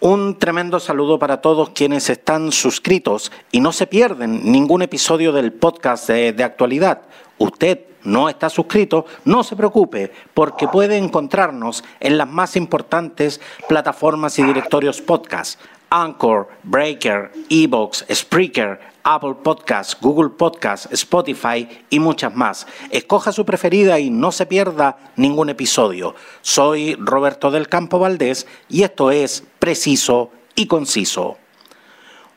Un 0.00 0.38
tremendo 0.38 0.78
saludo 0.78 1.18
para 1.18 1.40
todos 1.40 1.70
quienes 1.70 2.08
están 2.08 2.52
suscritos 2.52 3.32
y 3.50 3.60
no 3.60 3.72
se 3.72 3.88
pierden 3.88 4.52
ningún 4.52 4.82
episodio 4.82 5.32
del 5.32 5.52
podcast 5.52 6.08
de, 6.08 6.44
actualidad. 6.44 7.02
Usted 7.38 7.80
no 8.04 8.28
está 8.28 8.48
suscrito, 8.48 9.06
no 9.24 9.42
se 9.42 9.56
preocupe, 9.56 10.12
porque 10.34 10.68
puede 10.68 10.98
encontrarnos 10.98 11.82
en 11.98 12.16
las 12.16 12.28
más 12.28 12.54
importantes 12.54 13.40
plataformas 13.68 14.38
y 14.38 14.44
directorios 14.44 15.00
podcast. 15.00 15.58
Anchor, 15.90 16.48
Breaker, 16.64 17.30
Evox, 17.48 18.04
Spreaker, 18.10 18.80
Apple 19.02 19.36
Podcasts, 19.42 19.96
Google 20.00 20.30
Podcasts, 20.30 20.88
Spotify 20.92 21.68
y 21.88 21.98
muchas 21.98 22.34
más. 22.34 22.66
Escoja 22.90 23.32
su 23.32 23.44
preferida 23.44 23.98
y 23.98 24.10
no 24.10 24.32
se 24.32 24.46
pierda 24.46 24.98
ningún 25.16 25.48
episodio. 25.48 26.14
Soy 26.42 26.94
Roberto 26.96 27.50
del 27.50 27.68
Campo 27.68 27.98
Valdés 27.98 28.46
y 28.68 28.82
esto 28.82 29.10
es 29.10 29.44
Preciso 29.58 30.30
y 30.54 30.66
Conciso. 30.66 31.38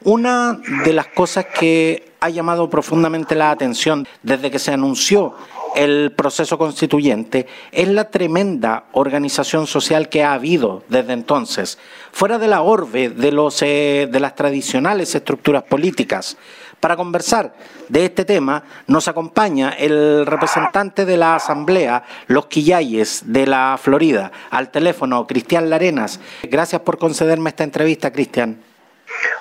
Una 0.03 0.59
de 0.85 0.93
las 0.93 1.07
cosas 1.07 1.45
que 1.45 2.10
ha 2.21 2.29
llamado 2.29 2.69
profundamente 2.69 3.33
la 3.33 3.49
atención 3.49 4.07
desde 4.21 4.51
que 4.51 4.59
se 4.59 4.71
anunció 4.71 5.33
el 5.75 6.11
proceso 6.15 6.57
constituyente 6.57 7.47
es 7.71 7.87
la 7.87 8.09
tremenda 8.09 8.85
organización 8.91 9.65
social 9.65 10.07
que 10.07 10.23
ha 10.23 10.33
habido 10.33 10.83
desde 10.87 11.13
entonces, 11.13 11.79
fuera 12.11 12.37
de 12.37 12.47
la 12.47 12.61
orbe 12.61 13.09
de, 13.09 13.31
los, 13.31 13.61
eh, 13.63 14.07
de 14.11 14.19
las 14.19 14.35
tradicionales 14.35 15.15
estructuras 15.15 15.63
políticas. 15.63 16.37
Para 16.79 16.95
conversar 16.95 17.55
de 17.89 18.05
este 18.05 18.23
tema 18.25 18.63
nos 18.85 19.07
acompaña 19.07 19.69
el 19.71 20.25
representante 20.25 21.05
de 21.05 21.17
la 21.17 21.35
Asamblea, 21.35 22.03
Los 22.27 22.47
Quillayes, 22.47 23.23
de 23.25 23.47
la 23.47 23.79
Florida, 23.81 24.31
al 24.51 24.69
teléfono, 24.69 25.25
Cristian 25.25 25.69
Larenas. 25.71 26.19
Gracias 26.43 26.81
por 26.81 26.99
concederme 26.99 27.49
esta 27.49 27.63
entrevista, 27.63 28.11
Cristian. 28.11 28.70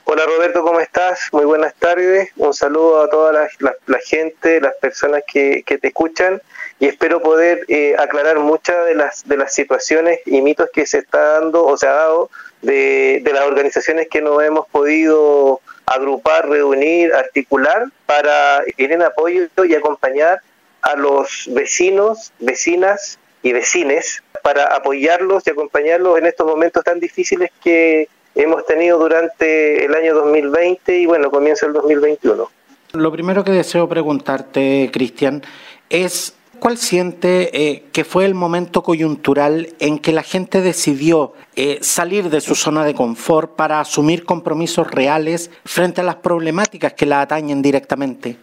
Hola 0.05 0.27
Roberto, 0.27 0.63
¿cómo 0.63 0.81
estás? 0.81 1.29
Muy 1.33 1.45
buenas 1.45 1.75
tardes. 1.75 2.31
Un 2.37 2.53
saludo 2.53 3.03
a 3.03 3.09
toda 3.09 3.33
la, 3.33 3.99
gente, 4.05 4.61
las 4.61 4.75
personas 4.77 5.23
que, 5.27 5.63
te 5.65 5.89
escuchan 5.89 6.43
y 6.79 6.87
espero 6.87 7.23
poder 7.23 7.65
eh, 7.69 7.95
aclarar 7.99 8.39
muchas 8.39 8.87
de 8.87 8.95
las, 8.95 9.29
de 9.29 9.37
las 9.37 9.55
situaciones 9.55 10.21
y 10.27 10.41
mitos 10.41 10.69
que 10.73 10.87
se 10.87 10.99
está 10.99 11.41
dando 11.41 11.65
o 11.65 11.77
se 11.77 11.87
ha 11.87 11.93
dado 11.93 12.31
de, 12.63 13.23
las 13.33 13.45
organizaciones 13.45 14.09
que 14.09 14.21
no 14.21 14.41
hemos 14.41 14.67
podido 14.69 15.61
agrupar, 15.87 16.49
reunir, 16.49 17.15
articular 17.15 17.87
para 18.07 18.63
ir 18.77 18.93
en 18.93 19.03
apoyo 19.03 19.47
y 19.65 19.75
acompañar 19.75 20.41
a 20.83 20.97
los 20.97 21.45
vecinos, 21.49 22.33
vecinas 22.39 23.19
y 23.43 23.53
vecines 23.53 24.23
para 24.43 24.65
apoyarlos 24.65 25.47
y 25.47 25.51
acompañarlos 25.51 26.19
en 26.19 26.27
estos 26.27 26.47
momentos 26.47 26.83
tan 26.85 27.01
difíciles 27.01 27.51
que 27.63 28.09
hemos 28.35 28.65
tenido 28.67 28.99
durante 28.99 29.85
el 29.85 29.95
año 29.95 30.15
2020 30.15 30.99
y 30.99 31.07
bueno, 31.07 31.31
comienza 31.31 31.67
el 31.67 31.73
2021. 31.73 32.51
Lo 32.93 33.13
primero 33.13 33.45
que 33.45 33.53
deseo 33.53 33.89
preguntarte, 33.89 34.91
Cristian, 34.93 35.43
es 35.89 36.35
¿cuál 36.59 36.77
siente 36.77 37.51
eh, 37.53 37.85
que 37.93 38.05
fue 38.05 38.27
el 38.27 38.35
momento 38.35 38.83
coyuntural 38.83 39.75
en 39.79 39.99
que 39.99 40.13
la 40.13 40.23
gente 40.23 40.61
decidió 40.61 41.33
eh, 41.57 41.79
salir 41.83 42.31
de 42.31 42.41
su 42.41 42.55
zona 42.55 42.85
de 42.85 42.95
confort 42.95 43.55
para 43.55 43.81
asumir 43.81 44.25
compromisos 44.25 44.91
reales 44.91 45.51
frente 45.65 46.01
a 46.01 46.05
las 46.05 46.17
problemáticas 46.17 46.93
que 46.95 47.07
la 47.07 47.23
atañen 47.23 47.63
directamente? 47.63 48.37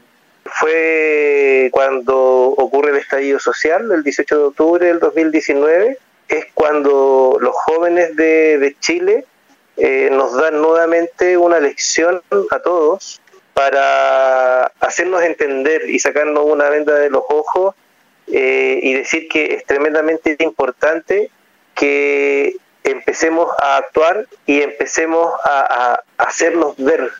Fue 0.46 1.70
cuando 1.72 2.16
ocurre 2.18 2.92
el 2.92 2.98
estallido 2.98 3.40
social, 3.40 3.92
el 3.92 4.04
18 4.04 4.38
de 4.38 4.44
octubre 4.46 4.88
del 4.88 5.00
2019, 5.00 5.98
es 6.30 6.46
cuando 6.54 7.38
los 7.40 7.54
jóvenes 7.56 8.16
de, 8.16 8.58
de 8.58 8.76
Chile 8.80 9.26
eh, 9.78 10.10
nos 10.12 10.36
dan 10.36 10.62
nuevamente 10.62 11.38
una 11.38 11.60
lección 11.60 12.22
a 12.50 12.60
todos 12.60 13.22
para 13.54 14.66
hacernos 14.80 15.24
entender 15.24 15.90
y 15.90 16.00
sacarnos 16.00 16.46
una 16.46 16.70
venda 16.70 16.96
de 16.96 17.10
los 17.10 17.24
ojos 17.30 17.76
eh, 18.28 18.80
y 18.82 18.94
decir 18.94 19.28
que 19.28 19.56
es 19.56 19.66
tremendamente 19.66 20.36
importante 20.40 21.30
que 21.76 22.56
empecemos 22.84 23.50
a 23.62 23.78
actuar 23.78 24.28
y 24.46 24.62
empecemos 24.62 25.32
a, 25.44 26.02
hacernos 26.18 26.76
ver. 26.78 27.12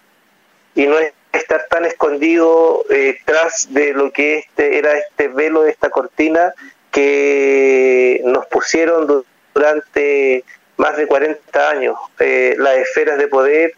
Y 0.76 0.88
no 0.88 0.96
estar 1.32 1.68
tan 1.70 1.86
escondido 1.86 2.84
eh, 2.90 3.20
tras 3.26 3.74
de 3.74 3.94
lo 3.94 4.12
que 4.12 4.40
este 4.40 4.78
era 4.78 4.98
este 4.98 5.28
velo, 5.28 5.66
esta 5.66 5.90
cortina 5.90 6.54
que 6.92 8.22
nos 8.26 8.46
pusieron 8.48 9.26
durante 9.54 10.44
más 10.78 10.96
de 10.98 11.08
40 11.08 11.70
años, 11.70 11.96
eh, 12.20 12.56
las 12.58 12.78
esferas 12.78 13.18
de 13.18 13.28
poder 13.28 13.74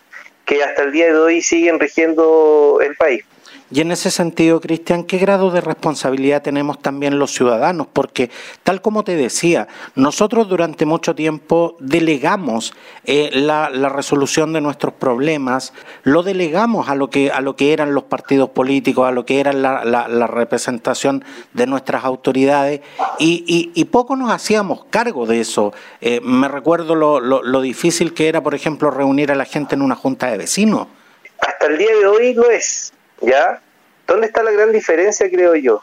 que 0.46 0.64
hasta 0.64 0.84
el 0.84 0.92
día 0.92 1.08
de 1.08 1.16
hoy 1.16 1.42
siguen 1.42 1.80
rigiendo 1.80 2.80
el 2.84 2.96
país. 2.96 3.24
Y 3.72 3.82
en 3.82 3.92
ese 3.92 4.10
sentido, 4.10 4.60
Cristian, 4.60 5.04
¿qué 5.04 5.20
grado 5.20 5.52
de 5.52 5.62
responsabilidad 5.62 6.42
tenemos 6.42 6.80
también 6.80 7.20
los 7.20 7.32
ciudadanos? 7.32 7.86
Porque, 7.92 8.32
tal 8.64 8.82
como 8.82 9.04
te 9.04 9.16
decía, 9.16 9.68
nosotros 9.94 10.50
durante 10.50 10.88
mucho 10.88 11.14
tiempo 11.14 11.76
delegamos 11.80 12.74
eh, 13.06 13.30
la, 13.32 13.70
resolución 13.90 14.54
de 14.54 14.62
nuestros 14.62 14.96
problemas, 14.96 15.74
lo 16.04 16.24
delegamos 16.24 16.90
a 16.90 16.96
lo 16.96 17.12
que, 17.12 17.30
a 17.30 17.42
lo 17.42 17.56
que 17.56 17.72
eran 17.72 17.94
los 17.94 18.06
partidos 18.06 18.50
políticos, 18.50 19.08
a 19.08 19.12
lo 19.12 19.24
que 19.24 19.40
era 19.40 19.54
la, 19.54 20.28
representación 20.28 21.24
de 21.54 21.68
nuestras 21.68 22.04
autoridades, 22.06 22.82
y, 23.20 23.86
poco 23.92 24.16
nos 24.16 24.32
hacíamos 24.32 24.86
cargo 24.90 25.26
de 25.26 25.42
eso. 25.42 25.74
Eh, 26.02 26.22
me 26.22 26.48
recuerdo 26.48 26.96
lo, 26.96 27.20
lo 27.20 27.62
difícil 27.62 28.14
que 28.14 28.30
era, 28.30 28.42
por 28.42 28.56
ejemplo, 28.56 28.90
reunir 28.90 29.32
a 29.32 29.36
la 29.36 29.46
gente 29.46 29.76
en 29.76 29.82
una 29.82 29.96
junta 29.96 30.28
de 30.28 30.38
vecinos. 30.38 30.88
Hasta 31.40 31.68
el 31.68 31.78
día 31.78 31.96
de 31.96 32.06
hoy 32.06 32.34
lo 32.34 32.50
es 32.50 32.94
¿Ya? 33.22 33.62
¿Dónde 34.08 34.28
está 34.28 34.44
la 34.44 34.52
gran 34.52 34.72
diferencia, 34.72 35.30
creo 35.30 35.56
yo? 35.56 35.82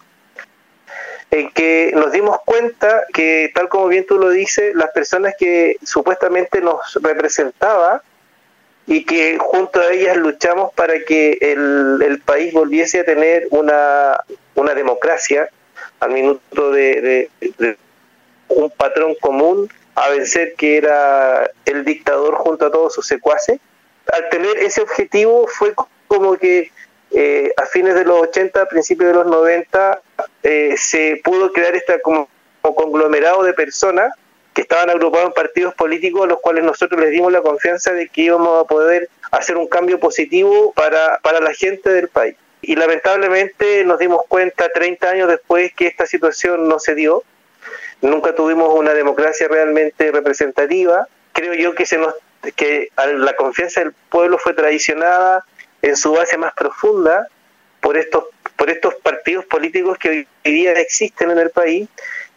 En 1.31 1.51
que 1.51 1.93
nos 1.95 2.13
dimos 2.13 2.39
cuenta 2.45 3.05
que, 3.13 3.51
tal 3.55 3.69
como 3.69 3.89
bien 3.89 4.07
tú 4.07 4.19
lo 4.19 4.31
dices, 4.31 4.75
las 4.75 4.91
personas 4.91 5.35
que 5.39 5.77
supuestamente 5.83 6.61
nos 6.61 6.95
representaba 7.03 8.03
y 8.87 9.05
que 9.05 9.39
junto 9.39 9.81
a 9.81 9.91
ellas 9.93 10.17
luchamos 10.17 10.73
para 10.75 11.01
que 11.01 11.39
el, 11.41 12.23
país 12.25 12.53
volviese 12.53 13.01
a 13.01 13.05
tener 13.05 13.47
una, 13.51 14.19
una 14.55 14.75
democracia 14.75 15.49
al 16.01 16.11
minuto 16.11 16.71
de, 16.71 17.31
de 17.59 17.77
un 18.49 18.71
patrón 18.71 19.15
común 19.21 19.69
a 19.95 20.11
vencer 20.11 20.55
que 20.57 20.77
era 20.77 21.51
el 21.65 21.85
dictador 21.85 22.35
junto 22.35 22.67
a 22.67 22.71
todos 22.71 22.95
sus 22.95 23.07
secuaces. 23.07 23.59
Al 24.13 24.29
tener 24.29 24.59
ese 24.59 24.83
objetivo 24.83 25.47
fue 25.47 25.75
como 26.07 26.37
que 26.37 26.71
eh, 27.19 27.51
a 27.57 27.65
fines 27.65 27.95
de 27.95 28.05
los 28.05 28.21
80, 28.21 28.67
principios 28.67 29.09
de 29.09 29.15
los 29.15 29.27
90, 29.27 30.03
eh, 30.43 30.75
se 30.77 31.19
pudo 31.25 31.51
crear 31.51 31.75
este 31.75 31.99
como, 32.03 32.29
conglomerado 32.61 33.43
de 33.43 33.55
personas 33.55 34.13
que 34.53 34.61
estaban 34.61 34.91
agrupados 34.91 35.29
en 35.29 35.33
partidos 35.33 35.73
políticos 35.73 36.25
a 36.25 36.27
los 36.27 36.41
cuales 36.41 36.63
nosotros 36.63 37.01
les 37.01 37.13
dimos 37.13 37.33
la 37.33 37.41
confianza 37.41 37.95
de 37.95 38.09
que 38.11 38.21
íbamos 38.21 38.63
a 38.63 38.67
poder 38.67 39.09
hacer 39.31 39.57
un 39.57 39.67
cambio 39.67 39.99
positivo 39.99 40.75
para, 40.75 41.19
para 41.23 41.41
la 41.41 41.55
gente 41.55 41.89
del 41.89 42.09
país. 42.09 42.37
Y 42.61 42.77
lamentablemente 42.77 43.83
nos 43.87 43.99
dimos 43.99 44.21
cuenta 44.29 44.69
30 44.69 45.09
años 45.09 45.29
después 45.29 45.73
que 45.73 45.87
esta 45.87 46.05
situación 46.05 46.69
no 46.69 46.79
se 46.79 46.95
dio. 46.95 47.23
Nunca 48.03 48.35
tuvimos 48.35 48.75
una 48.75 48.93
democracia 48.93 49.49
realmente 49.49 50.13
representativa. 50.13 51.09
Creo 51.33 51.55
yo 51.55 51.75
que 51.75 51.87
se 51.87 51.97
nos 51.97 52.15
que 52.57 52.91
la 53.17 53.35
confianza 53.37 53.81
del 53.81 53.95
pueblo 54.11 54.37
fue 54.37 54.53
traicionada 54.53 55.47
en 55.89 55.97
su 55.97 56.13
base 56.13 56.37
más 56.37 56.53
profunda 56.55 57.29
por 57.81 57.97
estos 57.97 58.25
por 58.57 58.71
estos 58.71 58.95
partidos 58.97 59.45
políticos 59.45 59.99
que 59.99 60.09
hoy 60.09 60.53
día 60.53 60.73
existen 60.73 61.31
en 61.31 61.39
el 61.39 61.51
país 61.51 61.89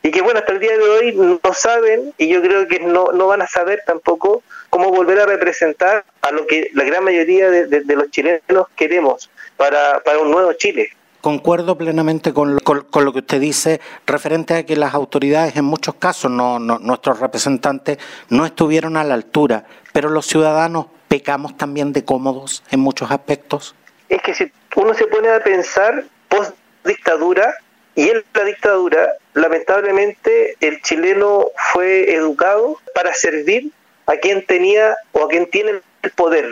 y 0.04 0.12
que 0.12 0.22
bueno 0.22 0.40
hasta 0.40 0.54
el 0.54 0.60
día 0.60 0.78
de 0.78 0.84
hoy 0.84 1.16
no 1.16 1.54
saben 1.54 2.14
y 2.18 2.28
yo 2.28 2.42
creo 2.42 2.68
que 2.68 2.80
no, 2.80 3.12
no 3.12 3.28
van 3.28 3.42
a 3.42 3.48
saber 3.48 3.82
tampoco 3.86 4.44
cómo 4.70 4.92
volver 4.92 5.20
a 5.20 5.26
representar 5.26 6.06
a 6.22 6.32
lo 6.32 6.46
que 6.48 6.70
la 6.74 6.84
gran 6.84 7.04
mayoría 7.04 7.50
de, 7.50 7.96
los 7.96 8.12
chilenos 8.12 8.68
queremos 8.76 9.30
para, 9.58 10.00
para 10.02 10.20
un 10.20 10.32
nuevo 10.32 10.54
Chile. 10.54 10.90
Concuerdo 11.22 11.78
plenamente 11.78 12.34
con 12.34 12.56
lo, 12.56 12.62
con, 12.62 13.04
lo, 13.04 13.12
que 13.12 13.20
usted 13.20 13.42
dice 13.42 13.82
referente 14.06 14.54
a 14.54 14.66
que 14.66 14.78
las 14.78 14.94
autoridades, 14.94 15.58
en 15.58 15.66
muchos 15.66 15.96
casos, 15.96 16.32
no, 16.32 16.60
nuestros 16.60 17.20
representantes, 17.20 17.98
no 18.30 18.46
estuvieron 18.46 18.96
a 18.96 19.04
la 19.04 19.16
altura, 19.16 19.66
pero 19.92 20.10
los 20.10 20.28
ciudadanos 20.28 20.86
pecamos 21.10 21.58
también 21.58 21.92
de 21.92 22.06
cómodos 22.06 22.64
en 22.72 22.80
muchos 22.80 23.12
aspectos? 23.12 23.76
Es 24.08 24.22
que 24.22 24.34
si 24.34 24.52
uno 24.78 24.94
se 24.94 25.08
pone 25.08 25.28
a 25.28 25.44
pensar 25.44 26.06
post 26.30 26.56
dictadura 26.86 27.54
y 27.96 28.10
en 28.10 28.24
la 28.34 28.44
dictadura, 28.46 29.10
lamentablemente 29.34 30.56
el 30.62 30.82
chileno 30.82 31.48
fue 31.74 32.14
educado 32.14 32.78
para 32.96 33.14
servir 33.14 33.72
a 34.06 34.16
quien 34.16 34.46
tenía 34.46 34.96
o 35.12 35.26
a 35.26 35.28
quien 35.28 35.50
tiene 35.50 35.82
el 36.04 36.12
poder. 36.12 36.48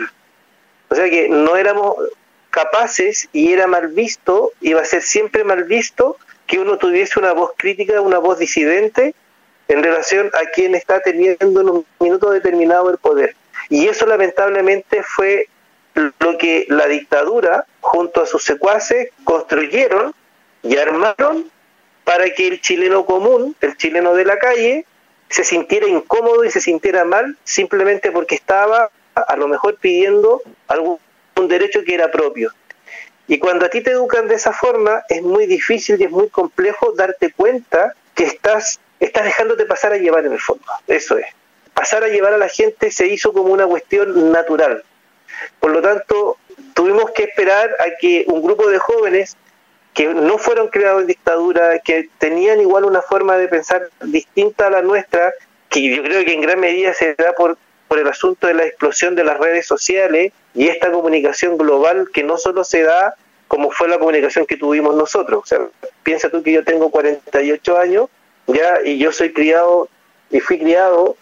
O 0.90 0.94
sea 0.94 1.08
que 1.08 1.28
no 1.28 1.56
éramos 1.56 1.96
capaces 2.50 3.28
y 3.32 3.52
era 3.52 3.66
mal 3.66 3.88
visto, 3.88 4.52
iba 4.60 4.80
a 4.80 4.84
ser 4.84 5.02
siempre 5.02 5.44
mal 5.44 5.64
visto 5.64 6.16
que 6.46 6.58
uno 6.58 6.78
tuviese 6.78 7.18
una 7.18 7.32
voz 7.32 7.52
crítica, 7.56 8.00
una 8.00 8.18
voz 8.18 8.38
disidente 8.38 9.14
en 9.68 9.82
relación 9.82 10.30
a 10.34 10.50
quien 10.50 10.74
está 10.74 11.00
teniendo 11.00 11.60
en 11.60 11.68
un 11.68 11.86
minuto 12.00 12.30
determinado 12.30 12.90
el 12.90 12.98
poder. 12.98 13.36
Y 13.68 13.88
eso 13.88 14.06
lamentablemente 14.06 15.02
fue 15.02 15.48
lo 15.94 16.38
que 16.38 16.66
la 16.68 16.86
dictadura, 16.86 17.66
junto 17.80 18.22
a 18.22 18.26
sus 18.26 18.42
secuaces, 18.42 19.10
construyeron 19.24 20.14
y 20.62 20.76
armaron 20.76 21.50
para 22.04 22.30
que 22.30 22.48
el 22.48 22.60
chileno 22.60 23.04
común, 23.04 23.54
el 23.60 23.76
chileno 23.76 24.14
de 24.14 24.24
la 24.24 24.38
calle, 24.38 24.86
se 25.28 25.44
sintiera 25.44 25.86
incómodo 25.86 26.44
y 26.44 26.50
se 26.50 26.60
sintiera 26.60 27.04
mal 27.04 27.36
simplemente 27.44 28.10
porque 28.10 28.34
estaba 28.34 28.90
a 29.14 29.36
lo 29.36 29.48
mejor 29.48 29.76
pidiendo 29.76 30.42
algún 30.68 30.98
derecho 31.48 31.82
que 31.84 31.94
era 31.94 32.10
propio. 32.10 32.52
Y 33.26 33.38
cuando 33.38 33.66
a 33.66 33.68
ti 33.68 33.82
te 33.82 33.90
educan 33.90 34.26
de 34.26 34.36
esa 34.36 34.52
forma, 34.52 35.02
es 35.08 35.22
muy 35.22 35.46
difícil 35.46 36.00
y 36.00 36.04
es 36.04 36.10
muy 36.10 36.30
complejo 36.30 36.92
darte 36.92 37.30
cuenta 37.32 37.94
que 38.14 38.24
estás, 38.24 38.80
estás 39.00 39.24
dejándote 39.24 39.66
pasar 39.66 39.92
a 39.92 39.98
llevar 39.98 40.24
en 40.24 40.32
el 40.32 40.40
fondo. 40.40 40.64
Eso 40.86 41.18
es. 41.18 41.26
Pasar 41.78 42.02
a 42.02 42.08
llevar 42.08 42.34
a 42.34 42.38
la 42.38 42.48
gente 42.48 42.90
se 42.90 43.06
hizo 43.06 43.32
como 43.32 43.52
una 43.52 43.64
cuestión 43.64 44.32
natural. 44.32 44.82
Por 45.60 45.70
lo 45.70 45.80
tanto, 45.80 46.36
tuvimos 46.74 47.12
que 47.12 47.22
esperar 47.22 47.70
a 47.78 47.96
que 48.00 48.24
un 48.26 48.42
grupo 48.42 48.68
de 48.68 48.80
jóvenes 48.80 49.36
que 49.94 50.12
no 50.12 50.38
fueron 50.38 50.66
creados 50.70 51.02
en 51.02 51.06
dictadura, 51.06 51.78
que 51.78 52.08
tenían 52.18 52.60
igual 52.60 52.84
una 52.84 53.00
forma 53.00 53.38
de 53.38 53.46
pensar 53.46 53.90
distinta 54.00 54.66
a 54.66 54.70
la 54.70 54.82
nuestra, 54.82 55.32
que 55.68 55.94
yo 55.94 56.02
creo 56.02 56.24
que 56.24 56.32
en 56.32 56.40
gran 56.40 56.58
medida 56.58 56.92
se 56.94 57.14
da 57.14 57.32
por, 57.34 57.56
el 57.90 58.08
asunto 58.08 58.48
de 58.48 58.54
la 58.54 58.64
explosión 58.64 59.14
de 59.14 59.22
las 59.22 59.38
redes 59.38 59.64
sociales 59.64 60.32
y 60.54 60.66
esta 60.66 60.90
comunicación 60.90 61.56
global 61.56 62.08
que 62.12 62.24
no 62.24 62.38
solo 62.38 62.64
se 62.64 62.82
da 62.82 63.14
como 63.46 63.70
fue 63.70 63.86
la 63.86 64.00
comunicación 64.00 64.46
que 64.46 64.56
tuvimos 64.56 64.96
nosotros. 64.96 65.42
O 65.44 65.46
sea, 65.46 65.60
piensa 66.02 66.28
tú 66.28 66.42
que 66.42 66.50
yo 66.50 66.64
tengo 66.64 66.90
48 66.90 67.78
años 67.78 68.08
ya 68.48 68.80
y 68.84 68.98
yo 68.98 69.12
soy 69.12 69.32
criado 69.32 69.88
y 70.28 70.40
fui 70.40 70.58
criado 70.58 71.16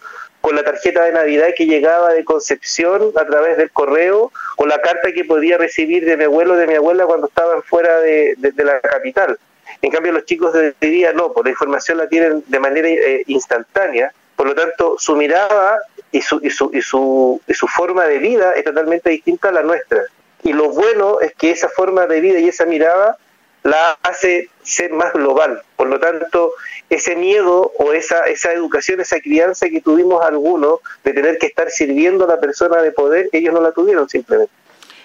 con 0.47 0.55
la 0.55 0.63
tarjeta 0.63 1.03
de 1.03 1.11
Navidad 1.11 1.49
que 1.57 1.65
llegaba 1.65 2.13
de 2.13 2.23
Concepción 2.23 3.11
a 3.17 3.25
través 3.25 3.57
del 3.57 3.69
correo, 3.69 4.31
con 4.55 4.69
la 4.69 4.79
carta 4.79 5.11
que 5.11 5.25
podía 5.25 5.57
recibir 5.57 6.05
de 6.05 6.15
mi 6.15 6.23
abuelo 6.23 6.53
o 6.53 6.55
de 6.55 6.65
mi 6.65 6.75
abuela 6.75 7.05
cuando 7.05 7.27
estaban 7.27 7.61
fuera 7.63 7.99
de, 7.99 8.37
la 8.55 8.79
capital. 8.79 9.37
En 9.81 9.91
cambio, 9.91 10.13
los 10.13 10.23
chicos 10.23 10.53
de 10.53 10.73
día 10.79 11.11
no, 11.11 11.33
por 11.33 11.43
la 11.43 11.51
información 11.51 11.97
la 11.97 12.07
tienen 12.07 12.45
de 12.47 12.59
manera 12.61 12.87
eh, 12.87 13.23
instantánea, 13.27 14.13
por 14.37 14.47
lo 14.47 14.55
tanto, 14.55 14.95
su 14.97 15.17
mirada 15.17 15.81
y 16.13 16.21
su, 16.21 16.39
y, 16.41 16.49
su, 16.49 16.71
y, 16.73 16.81
su, 16.81 17.41
y 17.45 17.53
su 17.53 17.67
forma 17.67 18.05
de 18.05 18.19
vida 18.19 18.53
es 18.53 18.63
totalmente 18.63 19.09
distinta 19.09 19.49
a 19.49 19.51
la 19.51 19.63
nuestra. 19.63 20.01
Y 20.43 20.53
lo 20.53 20.69
bueno 20.69 21.19
es 21.19 21.33
que 21.33 21.51
esa 21.51 21.67
forma 21.67 22.07
de 22.07 22.21
vida 22.21 22.39
y 22.39 22.47
esa 22.47 22.63
mirada 22.63 23.17
la 23.63 23.97
hace 24.01 24.49
ser 24.63 24.93
más 24.93 25.11
global. 25.11 25.61
Por 25.75 25.87
lo 25.87 25.99
tanto, 25.99 26.53
ese 26.89 27.15
miedo 27.15 27.71
o 27.77 27.93
esa, 27.93 28.25
esa 28.25 28.53
educación, 28.53 29.01
esa 29.01 29.19
crianza 29.19 29.69
que 29.69 29.81
tuvimos 29.81 30.23
algunos 30.23 30.79
de 31.03 31.13
tener 31.13 31.37
que 31.37 31.47
estar 31.47 31.69
sirviendo 31.69 32.25
a 32.25 32.27
la 32.27 32.39
persona 32.39 32.81
de 32.81 32.91
poder, 32.91 33.29
ellos 33.31 33.53
no 33.53 33.61
la 33.61 33.71
tuvieron 33.71 34.07
simplemente. 34.07 34.51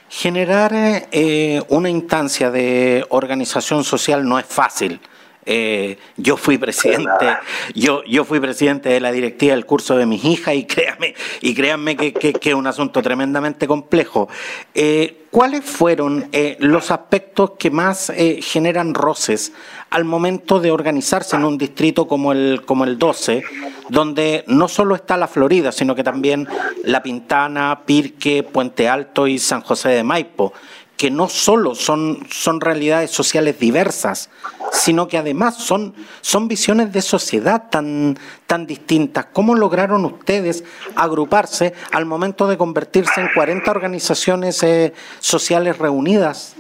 Generar 0.09 0.73
eh, 0.75 1.63
una 1.69 1.89
instancia 1.89 2.51
de 2.51 3.05
organización 3.09 3.83
social 3.83 4.29
no 4.29 4.39
es 4.39 4.47
fácil. 4.47 5.01
Eh, 5.45 5.99
yo 6.17 6.37
fui 6.37 6.57
presidente, 6.57 7.27
yo, 7.75 8.05
yo 8.05 8.25
fui 8.25 8.39
presidente 8.39 8.91
de 8.91 9.01
la 9.01 9.11
directiva 9.11 9.55
del 9.55 9.67
curso 9.67 9.97
de 9.97 10.07
mis 10.07 10.25
hijas 10.25 10.55
y 10.55 10.65
créanme, 10.67 11.15
y 11.41 11.53
créanme 11.55 11.97
que, 11.97 12.13
que, 12.13 12.51
es 12.51 12.55
un 12.55 12.67
asunto 12.67 13.03
tremendamente 13.03 13.67
complejo. 13.67 14.29
Eh, 14.75 15.19
¿Cuáles 15.33 15.65
fueron 15.65 16.29
eh, 16.33 16.57
los 16.61 16.91
aspectos 16.91 17.53
que 17.59 17.71
más 17.71 18.13
generan 18.43 18.93
roces 18.93 19.55
al 19.89 20.05
momento 20.05 20.61
de 20.61 20.71
organizarse 20.71 21.37
en 21.37 21.45
un 21.47 21.57
distrito 21.57 22.07
como 22.07 22.33
el, 22.33 22.63
como 22.67 22.85
el 22.85 22.99
12, 22.99 23.43
donde 23.89 24.45
no 24.47 24.69
solo 24.69 24.95
está 24.95 25.17
la 25.17 25.29
Florida, 25.29 25.73
sino 25.73 25.95
que 25.95 26.05
también 26.05 26.47
La 26.85 27.03
Pintana, 27.03 27.81
Pirque, 27.87 28.43
Puente 28.43 28.91
Alto 28.91 29.27
y 29.27 29.39
San 29.39 29.63
José 29.63 29.89
de 29.89 30.03
Maipo? 30.03 30.53
Que 30.97 31.11
no 31.11 31.29
solo 31.29 31.75
son, 31.75 32.27
son 32.31 32.61
realidades 32.61 33.11
sociales 33.11 33.59
diversas, 33.59 34.31
sino 34.73 35.09
que 35.09 35.19
además 35.19 35.57
son, 35.57 35.95
son 36.21 36.49
visiones 36.49 36.93
de 36.93 37.03
sociedad 37.03 37.69
tan, 37.71 38.19
tan 38.47 38.67
distintas. 38.67 39.27
¿Cómo 39.33 39.55
lograron 39.55 40.05
ustedes 40.05 40.65
agruparse 40.95 41.75
al 41.91 42.07
momento 42.07 42.47
de 42.47 42.57
convertirse 42.57 43.21
en 43.21 43.31
40 43.35 43.71
organizaciones 43.71 44.63
eh, 44.63 44.93
sociales 45.19 45.79
reunidas? 45.79 46.55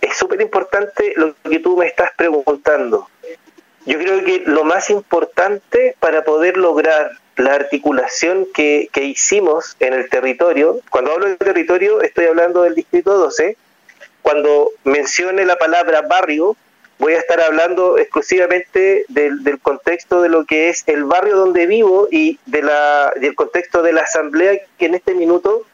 Es 0.00 0.16
súper 0.16 0.40
importante 0.40 1.12
lo 1.16 1.34
que 1.48 1.58
tú 1.60 1.76
me 1.76 1.86
estás 1.86 2.10
preguntando. 2.16 3.08
Yo 3.86 3.98
creo 3.98 4.24
que 4.24 4.42
lo 4.46 4.64
más 4.64 4.90
importante 4.90 5.96
para 6.00 6.24
poder 6.24 6.56
lograr 6.56 7.12
la 7.40 7.54
articulación 7.54 8.46
que, 8.52 8.88
que 8.92 9.04
hicimos 9.04 9.76
en 9.80 9.94
el 9.94 10.08
territorio, 10.08 10.80
cuando 10.90 11.12
hablo 11.12 11.26
del 11.26 11.38
territorio 11.38 12.02
estoy 12.02 12.26
hablando 12.26 12.62
del 12.62 12.74
Distrito 12.74 13.16
12, 13.16 13.56
cuando 14.22 14.70
mencione 14.84 15.44
la 15.44 15.56
palabra 15.56 16.02
barrio, 16.02 16.56
voy 16.98 17.14
a 17.14 17.18
estar 17.18 17.40
hablando 17.40 17.96
exclusivamente 17.96 19.06
del, 19.08 19.42
del, 19.42 19.58
contexto 19.58 20.20
de 20.20 20.28
lo 20.28 20.44
que 20.44 20.68
es 20.68 20.84
el 20.86 21.04
barrio 21.04 21.36
donde 21.36 21.66
vivo 21.66 22.08
y 22.10 22.38
de 22.44 22.62
la, 22.62 23.12
del 23.16 23.34
contexto 23.34 23.82
de 23.82 23.94
la 23.94 24.02
asamblea 24.02 24.60
que 24.78 24.86
en 24.86 24.94
este 24.94 25.14
minuto 25.14 25.64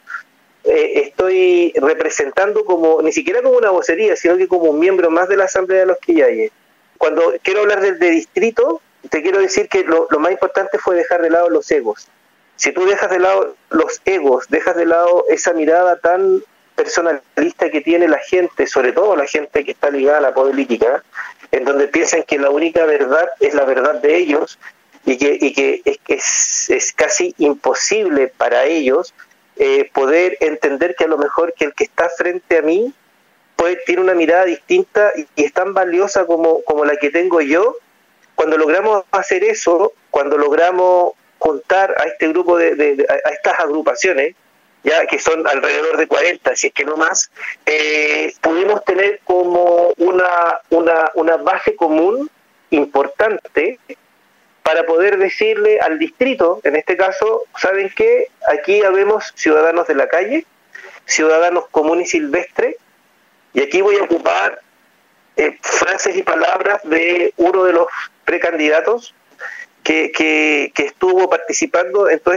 eh, 0.62 1.02
estoy 1.06 1.72
representando 1.76 2.64
como, 2.64 3.02
ni 3.02 3.10
siquiera 3.10 3.42
como 3.42 3.58
una 3.58 3.70
vocería, 3.70 4.14
sino 4.14 4.36
que 4.36 4.46
como 4.46 4.70
un 4.70 4.78
miembro 4.78 5.10
más 5.10 5.28
de 5.28 5.36
la 5.36 5.44
asamblea 5.44 5.80
de 5.80 5.86
los 5.86 5.98
Quillayes. 5.98 6.52
Cuando 6.96 7.34
quiero 7.42 7.60
hablar 7.60 7.80
del 7.80 7.98
de 7.98 8.10
distrito, 8.10 8.80
te 9.10 9.22
quiero 9.22 9.40
decir 9.40 9.68
que 9.68 9.84
lo, 9.84 10.08
más 10.18 10.32
importante 10.32 10.78
fue 10.78 10.96
dejar 10.96 11.22
de 11.22 11.30
lado 11.30 11.50
los 11.50 11.70
egos. 11.70 12.08
Si 12.56 12.72
tú 12.72 12.86
dejas 12.86 13.10
de 13.10 13.18
lado 13.18 13.54
los 13.70 14.00
egos, 14.04 14.46
dejas 14.48 14.76
de 14.76 14.86
lado 14.86 15.24
esa 15.28 15.52
mirada 15.52 15.98
tan 15.98 16.42
personalista 16.74 17.70
que 17.70 17.80
tiene 17.80 18.08
la 18.08 18.18
gente, 18.18 18.66
sobre 18.66 18.92
todo 18.92 19.16
la 19.16 19.26
gente 19.26 19.64
que 19.64 19.72
está 19.72 19.90
ligada 19.90 20.18
a 20.18 20.22
la 20.22 20.34
política, 20.34 21.02
en 21.50 21.64
donde 21.64 21.88
piensan 21.88 22.22
que 22.22 22.38
la 22.38 22.50
única 22.50 22.84
verdad 22.84 23.28
es 23.40 23.54
la 23.54 23.64
verdad 23.64 24.00
de 24.00 24.16
ellos 24.16 24.58
y 25.04 25.16
que, 25.16 25.38
y 25.40 25.52
que, 25.52 25.82
es, 26.08 26.92
casi 26.94 27.34
imposible 27.38 28.28
para 28.28 28.64
ellos 28.64 29.14
eh, 29.56 29.88
poder 29.92 30.36
entender 30.40 30.94
que 30.96 31.04
a 31.04 31.08
lo 31.08 31.18
mejor 31.18 31.54
que 31.54 31.66
el 31.66 31.74
que 31.74 31.84
está 31.84 32.08
frente 32.10 32.58
a 32.58 32.62
mí 32.62 32.92
puede, 33.54 33.76
tiene 33.86 34.02
una 34.02 34.14
mirada 34.14 34.44
distinta 34.44 35.12
y, 35.16 35.26
y 35.34 35.44
es 35.44 35.52
tan 35.52 35.72
valiosa 35.72 36.26
como, 36.26 36.62
como 36.62 36.84
la 36.84 36.96
que 36.96 37.10
tengo 37.10 37.40
yo 37.40 37.76
cuando 38.36 38.56
logramos 38.56 39.04
hacer 39.10 39.42
eso, 39.42 39.92
cuando 40.10 40.38
logramos 40.38 41.14
juntar 41.38 41.94
a 41.98 42.04
este 42.04 42.28
grupo 42.28 42.56
de, 42.56 43.04
a 43.08 43.30
estas 43.30 43.58
agrupaciones, 43.58 44.36
ya 44.84 45.04
que 45.06 45.18
son 45.18 45.46
alrededor 45.48 45.96
de 45.96 46.06
40, 46.06 46.54
si 46.54 46.68
es 46.68 46.72
que 46.72 46.84
no 46.84 46.96
más, 46.96 47.30
eh, 47.64 48.32
pudimos 48.40 48.84
tener 48.84 49.20
como 49.24 49.92
una, 49.96 50.60
una, 50.70 51.10
una 51.14 51.36
base 51.38 51.74
común 51.74 52.30
importante 52.70 53.80
para 54.62 54.84
poder 54.84 55.18
decirle 55.18 55.80
al 55.80 55.98
distrito, 55.98 56.60
en 56.62 56.76
este 56.76 56.96
caso, 56.96 57.44
¿saben 57.56 57.90
qué? 57.96 58.28
Aquí 58.48 58.82
habemos 58.82 59.32
ciudadanos 59.34 59.86
de 59.86 59.94
la 59.94 60.08
calle, 60.08 60.46
ciudadanos 61.04 61.68
comunes 61.68 62.08
y 62.08 62.18
silvestres, 62.18 62.76
y 63.54 63.62
aquí 63.62 63.80
voy 63.80 63.96
a 63.96 64.02
ocupar 64.02 64.60
eh, 65.36 65.58
frases 65.60 66.16
y 66.16 66.22
palabras 66.22 66.80
de 66.84 67.32
uno 67.36 67.64
de 67.64 67.72
los 67.72 67.86
precandidatos 68.24 69.14
que, 69.82 70.10
que, 70.10 70.72
estuvo 70.84 71.28
participando 71.30 72.10
en 72.10 72.18
todo 72.20 72.34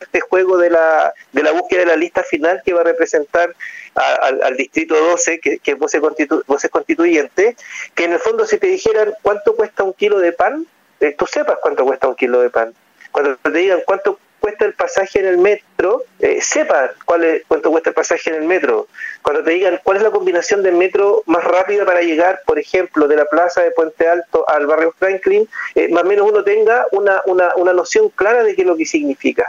este 0.00 0.20
juego 0.20 0.56
de 0.58 0.70
la, 0.70 1.12
de 1.32 1.42
la 1.42 1.50
búsqueda 1.52 1.80
de 1.80 1.86
la 1.86 1.96
lista 1.96 2.22
final 2.22 2.62
que 2.64 2.72
va 2.72 2.82
a 2.82 2.84
representar 2.84 3.54
al, 3.94 4.56
distrito 4.56 4.94
12, 4.94 5.40
que, 5.40 5.58
que 5.58 5.72
es 5.72 5.78
voces, 5.78 6.00
constitu, 6.00 6.44
constituyente, 6.70 7.56
que 7.94 8.04
en 8.04 8.12
el 8.12 8.18
fondo 8.18 8.46
si 8.46 8.58
te 8.58 8.68
dijeran 8.68 9.14
cuánto 9.22 9.56
cuesta 9.56 9.82
un 9.82 9.94
kilo 9.94 10.18
de 10.18 10.32
pan, 10.32 10.66
eh, 11.00 11.14
tú 11.18 11.26
sepas 11.26 11.58
cuánto 11.60 11.84
cuesta 11.84 12.06
un 12.06 12.14
kilo 12.14 12.40
de 12.40 12.50
pan. 12.50 12.72
Cuando 13.10 13.36
te 13.36 13.50
digan 13.50 13.82
cuánto 13.84 14.18
cuesta 14.42 14.64
el 14.64 14.74
pasaje 14.74 15.20
en 15.20 15.26
el 15.26 15.38
metro, 15.38 16.04
eh, 16.18 16.40
sepa 16.42 16.90
cuál 17.06 17.22
es, 17.24 17.42
cuánto 17.46 17.70
cuesta 17.70 17.90
el 17.90 17.94
pasaje 17.94 18.30
en 18.30 18.36
el 18.36 18.42
metro. 18.42 18.88
Cuando 19.22 19.44
te 19.44 19.52
digan 19.52 19.80
cuál 19.84 19.98
es 19.98 20.02
la 20.02 20.10
combinación 20.10 20.62
de 20.64 20.72
metro 20.72 21.22
más 21.26 21.44
rápida 21.44 21.86
para 21.86 22.02
llegar, 22.02 22.40
por 22.44 22.58
ejemplo, 22.58 23.06
de 23.06 23.16
la 23.16 23.24
plaza 23.24 23.62
de 23.62 23.70
Puente 23.70 24.08
Alto 24.08 24.44
al 24.48 24.66
barrio 24.66 24.92
Franklin, 24.98 25.48
eh, 25.76 25.88
más 25.88 26.02
o 26.02 26.06
menos 26.06 26.28
uno 26.28 26.42
tenga 26.42 26.86
una, 26.90 27.22
una, 27.26 27.52
una 27.54 27.72
noción 27.72 28.10
clara 28.10 28.42
de 28.42 28.56
qué 28.56 28.62
es 28.62 28.66
lo 28.66 28.76
que 28.76 28.84
significa. 28.84 29.46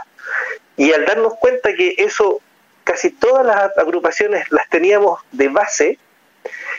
Y 0.76 0.92
al 0.92 1.04
darnos 1.04 1.34
cuenta 1.34 1.74
que 1.74 1.96
eso 1.98 2.40
casi 2.84 3.10
todas 3.10 3.44
las 3.44 3.76
agrupaciones 3.76 4.50
las 4.52 4.68
teníamos 4.68 5.20
de 5.32 5.48
base, 5.48 5.98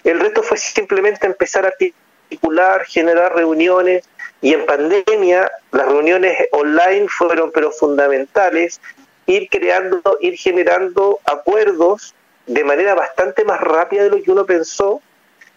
el 0.05 0.19
resto 0.19 0.41
fue 0.41 0.57
simplemente 0.57 1.25
empezar 1.25 1.65
a 1.65 1.69
articular, 1.69 2.85
generar 2.85 3.35
reuniones, 3.35 4.07
y 4.45 4.53
en 4.53 4.63
pandemia 4.67 5.51
las 5.71 5.87
reuniones 5.87 6.37
online 6.51 7.07
fueron 7.09 7.51
pero 7.51 7.71
fundamentales, 7.71 8.79
ir 9.25 9.49
creando, 9.49 10.19
ir 10.21 10.37
generando 10.37 11.19
acuerdos 11.25 12.13
de 12.45 12.63
manera 12.63 12.93
bastante 12.93 13.43
más 13.43 13.59
rápida 13.59 14.03
de 14.03 14.11
lo 14.11 14.21
que 14.21 14.29
uno 14.29 14.45
pensó 14.45 15.01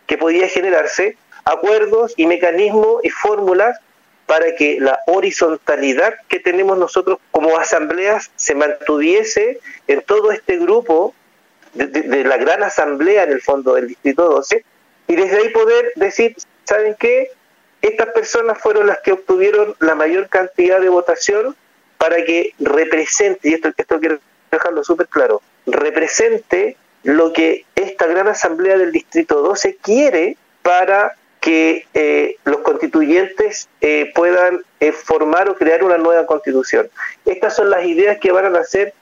que 0.07 0.17
podía 0.17 0.49
generarse, 0.49 1.19
acuerdos 1.45 2.15
y 2.17 2.27
mecanismos 2.27 3.05
y 3.05 3.11
fórmulas 3.11 3.79
para 4.25 4.55
que 4.55 4.79
la 4.81 5.01
horizontalidad 5.07 6.15
que 6.29 6.41
tenemos 6.41 6.79
nosotros 6.79 7.19
como 7.31 7.59
asambleas 7.59 8.31
se 8.37 8.55
mantuviese 8.55 9.61
en 9.87 10.01
todo 10.01 10.33
este 10.33 10.57
grupo 10.57 11.15
de, 11.75 12.25
la 12.25 12.39
gran 12.39 12.63
asamblea 12.63 13.25
en 13.25 13.33
el 13.33 13.43
fondo 13.43 13.75
del 13.75 13.89
Distrito 13.89 14.31
12 14.31 14.65
y 15.09 15.15
desde 15.15 15.37
ahí 15.37 15.51
poder 15.51 15.93
decir, 15.97 16.35
¿saben 16.65 16.97
qué? 16.99 17.33
Estas 17.83 18.09
personas 18.09 18.59
fueron 18.59 18.87
las 18.87 18.99
que 19.01 19.13
obtuvieron 19.13 19.77
la 19.79 19.95
mayor 19.95 20.29
cantidad 20.29 20.81
de 20.81 20.89
votación 20.89 21.57
para 21.97 22.25
que 22.25 22.55
represente, 22.59 23.49
y 23.49 23.55
esto, 23.55 23.71
esto 23.77 24.01
quiero 24.01 24.19
dejarlo 24.51 24.85
súper 24.85 25.09
claro, 25.09 25.43
represente 25.67 26.77
lo 27.03 27.33
que 27.33 27.65
esta 27.75 28.07
gran 28.07 28.29
asamblea 28.29 28.77
del 28.77 28.93
Distrito 28.93 29.43
12 29.43 29.77
quiere 29.83 30.37
para 30.63 31.17
que 31.41 31.87
eh, 31.95 32.37
los 32.45 32.59
constituyentes 32.59 33.69
eh, 33.81 34.11
puedan 34.15 34.63
eh, 34.81 34.93
formar 34.93 35.49
o 35.49 35.55
crear 35.57 35.85
una 35.85 35.99
nueva 35.99 36.27
constitución. 36.27 36.91
Estas 37.25 37.55
son 37.55 37.71
las 37.71 37.85
ideas 37.85 38.19
que 38.19 38.33
van 38.33 38.47
a 38.47 38.51
nacer 38.51 38.93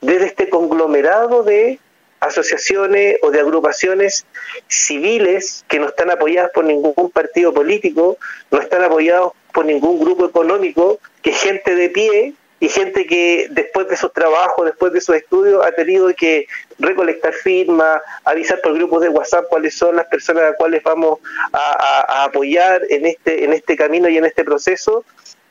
desde 0.00 0.26
este 0.26 0.48
conglomerado 0.48 1.42
de 1.42 1.78
asociaciones 2.24 3.18
o 3.22 3.30
de 3.30 3.40
agrupaciones 3.40 4.26
civiles 4.68 5.64
que 5.68 5.78
no 5.78 5.88
están 5.88 6.10
apoyadas 6.10 6.50
por 6.52 6.64
ningún 6.64 7.10
partido 7.10 7.52
político, 7.52 8.18
no 8.50 8.60
están 8.60 8.82
apoyados 8.82 9.32
por 9.52 9.64
ningún 9.64 10.00
grupo 10.00 10.26
económico, 10.26 10.98
que 11.22 11.32
gente 11.32 11.74
de 11.74 11.90
pie 11.90 12.34
y 12.60 12.68
gente 12.68 13.06
que 13.06 13.48
después 13.50 13.88
de 13.88 13.96
sus 13.96 14.12
trabajos, 14.12 14.64
después 14.64 14.92
de 14.92 15.00
sus 15.00 15.16
estudios, 15.16 15.64
ha 15.66 15.72
tenido 15.72 16.08
que 16.14 16.46
recolectar 16.78 17.32
firmas, 17.32 18.00
avisar 18.24 18.60
por 18.62 18.74
grupos 18.74 19.02
de 19.02 19.10
WhatsApp 19.10 19.46
cuáles 19.50 19.76
son 19.76 19.96
las 19.96 20.06
personas 20.06 20.44
a 20.44 20.46
las 20.48 20.56
cuales 20.56 20.82
vamos 20.82 21.18
a, 21.52 22.24
apoyar 22.24 22.82
en 22.88 23.06
este, 23.06 23.44
en 23.44 23.52
este 23.52 23.76
camino 23.76 24.08
y 24.08 24.16
en 24.16 24.24
este 24.24 24.44
proceso. 24.44 25.04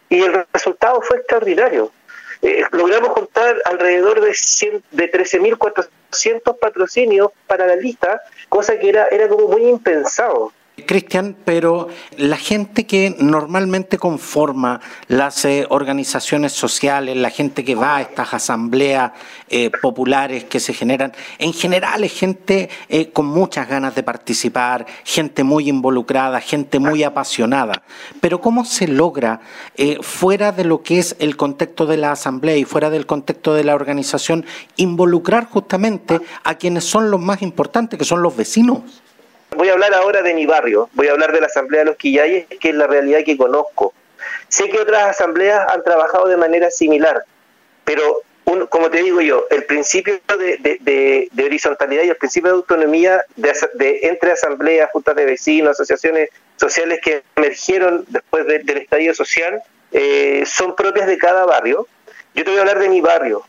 Y 0.10 0.22
el 0.22 0.46
resultado 0.52 1.02
fue 1.02 1.18
extraordinario. 1.18 1.92
Eh, 2.44 2.62
logramos 2.72 3.14
contar 3.14 3.56
alrededor 3.64 4.20
de, 4.20 4.36
de 4.92 5.12
13.400 5.12 6.60
patrocinios 6.60 7.32
para 7.48 7.66
la 7.66 7.78
lista, 7.78 8.22
cosa 8.50 8.78
que 8.78 8.90
era, 8.90 9.08
era 9.08 9.30
como 9.30 9.48
muy 9.48 9.66
impensado. 9.66 10.52
Cristian, 10.88 11.36
pero 11.46 11.88
la 12.18 12.38
gente 12.38 12.88
que 12.88 13.16
normalmente 13.20 14.00
conforma 14.00 14.82
las 15.08 15.46
eh, 15.46 15.68
organizaciones 15.70 16.52
sociales, 16.52 17.16
la 17.16 17.30
gente 17.30 17.64
que 17.64 17.76
va 17.76 17.98
a 17.98 18.02
estas 18.02 18.34
asambleas 18.34 19.12
eh, 19.50 19.70
populares 19.82 20.46
que 20.46 20.60
se 20.60 20.74
generan, 20.74 21.14
en 21.38 21.54
general 21.54 22.04
es 22.04 22.14
gente 22.14 22.70
eh, 22.90 23.12
con 23.12 23.28
muchas 23.28 23.70
ganas 23.70 23.94
de 23.94 24.02
participar, 24.02 24.88
gente 25.04 25.44
muy 25.44 25.70
involucrada, 25.70 26.42
gente 26.42 26.80
muy 26.80 27.04
apasionada. 27.04 27.84
Pero 28.20 28.42
¿cómo 28.42 28.66
se 28.66 28.88
logra, 28.88 29.42
fuera 30.02 30.52
de 30.52 30.64
lo 30.64 30.82
que 30.82 30.98
es 30.98 31.16
el 31.20 31.38
contexto 31.38 31.86
de 31.86 31.98
la 31.98 32.14
asamblea 32.14 32.58
y 32.58 32.64
fuera 32.66 32.90
del 32.90 33.06
contexto 33.06 33.54
de 33.54 33.64
la 33.64 33.76
organización, 33.76 34.44
involucrar 34.78 35.48
justamente 35.50 36.20
a 36.44 36.56
quienes 36.56 36.84
son 36.84 37.12
los 37.12 37.22
más 37.22 37.44
importantes, 37.44 38.00
que 38.00 38.06
son 38.06 38.24
los 38.24 38.36
vecinos? 38.36 38.82
Voy 39.56 39.70
a 39.70 39.74
hablar 39.74 39.94
ahora 39.94 40.22
de 40.22 40.34
mi 40.34 40.46
barrio, 40.46 40.90
voy 40.94 41.08
a 41.08 41.12
hablar 41.12 41.32
de 41.32 41.42
la 41.42 41.48
Asamblea 41.48 41.82
de 41.82 41.86
los 41.86 41.98
Quillayes, 41.98 42.48
que 42.60 42.70
es 42.70 42.76
la 42.76 42.88
realidad 42.88 43.24
que 43.26 43.38
conozco. 43.38 43.94
Sé 44.48 44.70
que 44.70 44.80
otras 44.80 45.04
asambleas 45.08 45.66
han 45.72 45.84
trabajado 45.84 46.28
de 46.28 46.38
manera 46.38 46.72
similar, 46.72 47.24
pero 47.84 48.22
como 48.70 48.90
te 48.90 49.02
digo 49.02 49.22
yo, 49.22 49.46
el 49.50 49.64
principio 49.66 50.20
de, 50.28 51.30
horizontalidad 51.44 52.04
y 52.04 52.10
el 52.10 52.16
principio 52.16 52.52
de 52.52 52.58
autonomía 52.58 53.26
de, 53.36 54.00
entre 54.04 54.34
asambleas, 54.34 54.92
juntas 54.92 55.16
de 55.16 55.26
vecinos, 55.26 55.72
asociaciones 55.72 56.30
sociales 56.58 57.00
que 57.02 57.24
emergieron 57.36 58.06
después 58.10 58.46
del 58.46 58.78
estallido 58.78 59.14
social, 59.14 59.62
eh, 59.92 60.44
son 60.46 60.76
propias 60.76 61.08
de 61.08 61.18
cada 61.18 61.46
barrio. 61.46 61.88
Yo 62.36 62.44
te 62.44 62.50
voy 62.50 62.58
a 62.58 62.62
hablar 62.62 62.80
de 62.80 62.90
mi 62.90 63.02
barrio. 63.02 63.44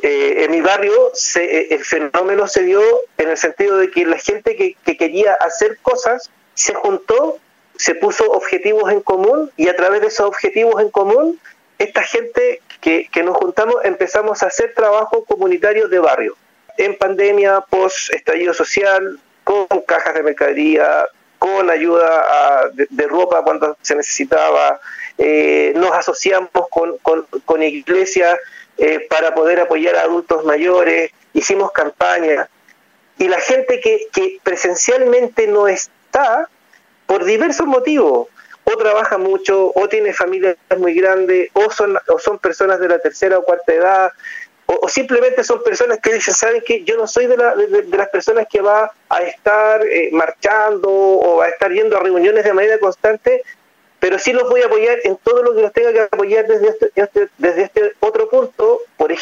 Eh, 0.00 0.44
en 0.44 0.50
mi 0.50 0.60
barrio 0.62 1.12
eh, 1.36 1.68
el 1.70 1.84
fenómeno 1.84 2.48
se 2.48 2.62
dio 2.62 2.80
en 3.18 3.28
el 3.28 3.36
sentido 3.36 3.76
de 3.76 3.90
que 3.90 4.06
la 4.06 4.18
gente 4.18 4.56
que, 4.56 4.96
quería 4.96 5.34
hacer 5.34 5.78
cosas 5.82 6.30
se 6.54 6.72
juntó, 6.74 7.38
se 7.76 7.94
puso 7.94 8.24
objetivos 8.30 8.90
en 8.90 9.00
común 9.00 9.50
y 9.56 9.68
a 9.68 9.76
través 9.76 10.00
de 10.00 10.06
esos 10.06 10.26
objetivos 10.26 10.80
en 10.80 10.90
común, 10.90 11.38
esta 11.78 12.02
gente 12.02 12.62
que, 12.80 13.08
nos 13.22 13.36
juntamos 13.36 13.76
empezamos 13.84 14.42
a 14.42 14.46
hacer 14.46 14.72
trabajo 14.74 15.24
comunitario 15.24 15.88
de 15.88 15.98
barrio. 15.98 16.36
En 16.78 16.96
pandemia, 16.96 17.60
post 17.68 18.12
estallido 18.14 18.54
social, 18.54 19.20
con 19.44 19.66
cajas 19.86 20.14
de 20.14 20.22
mercadería, 20.22 21.06
con 21.38 21.68
ayuda 21.68 22.70
de, 22.72 23.06
ropa 23.08 23.42
cuando 23.42 23.76
se 23.82 23.94
necesitaba, 23.94 24.80
eh, 25.18 25.72
nos 25.76 25.92
asociamos 25.92 26.50
con, 26.70 26.96
con, 26.98 27.26
con 27.44 27.62
iglesias 27.62 28.38
eh, 28.78 29.06
para 29.08 29.34
poder 29.34 29.60
apoyar 29.60 29.96
a 29.96 30.02
adultos 30.02 30.44
mayores, 30.44 31.10
hicimos 31.34 31.72
campaña. 31.72 32.48
Y 33.18 33.28
la 33.28 33.40
gente 33.40 33.80
que, 33.80 34.38
presencialmente 34.42 35.46
no 35.46 35.68
está, 35.68 36.48
por 37.06 37.24
diversos 37.24 37.66
motivos, 37.66 38.28
o 38.64 38.76
trabaja 38.76 39.18
mucho, 39.18 39.72
o 39.74 39.88
tiene 39.88 40.12
familias 40.12 40.56
muy 40.78 40.94
grandes, 40.94 41.50
o 41.52 41.70
son, 41.70 41.98
o 42.08 42.18
son 42.18 42.38
personas 42.38 42.80
de 42.80 42.88
la 42.88 42.98
tercera 42.98 43.38
o 43.38 43.44
cuarta 43.44 43.72
edad, 43.72 44.12
o, 44.66 44.88
simplemente 44.88 45.44
son 45.44 45.62
personas 45.62 45.98
que 45.98 46.14
dicen, 46.14 46.34
¿saben 46.34 46.62
que 46.62 46.84
Yo 46.84 46.96
no 46.96 47.06
soy 47.06 47.26
de, 47.26 47.36
la, 47.36 47.54
de, 47.54 47.84
las 47.84 48.08
personas 48.08 48.46
que 48.50 48.60
va 48.60 48.92
a 49.08 49.22
estar 49.22 49.84
eh, 49.86 50.10
marchando 50.12 50.88
o 50.88 51.36
va 51.38 51.46
a 51.46 51.48
estar 51.48 51.70
yendo 51.72 51.96
a 51.96 52.00
reuniones 52.00 52.44
de 52.44 52.52
manera 52.52 52.78
constante, 52.78 53.42
pero 54.02 54.18
sí 54.18 54.32
los 54.32 54.48
voy 54.48 54.62
a 54.62 54.66
apoyar 54.66 54.98
en 55.04 55.16
todo 55.16 55.42
lo 55.42 55.54
que 55.54 55.62
los 55.62 55.72
tenga 55.72 55.92
que 55.92 56.00
apoyar 56.00 56.46
desde 56.46 56.68
este, 56.68 56.90
este 56.96 57.28
desde 57.38 57.62
este 57.62 57.91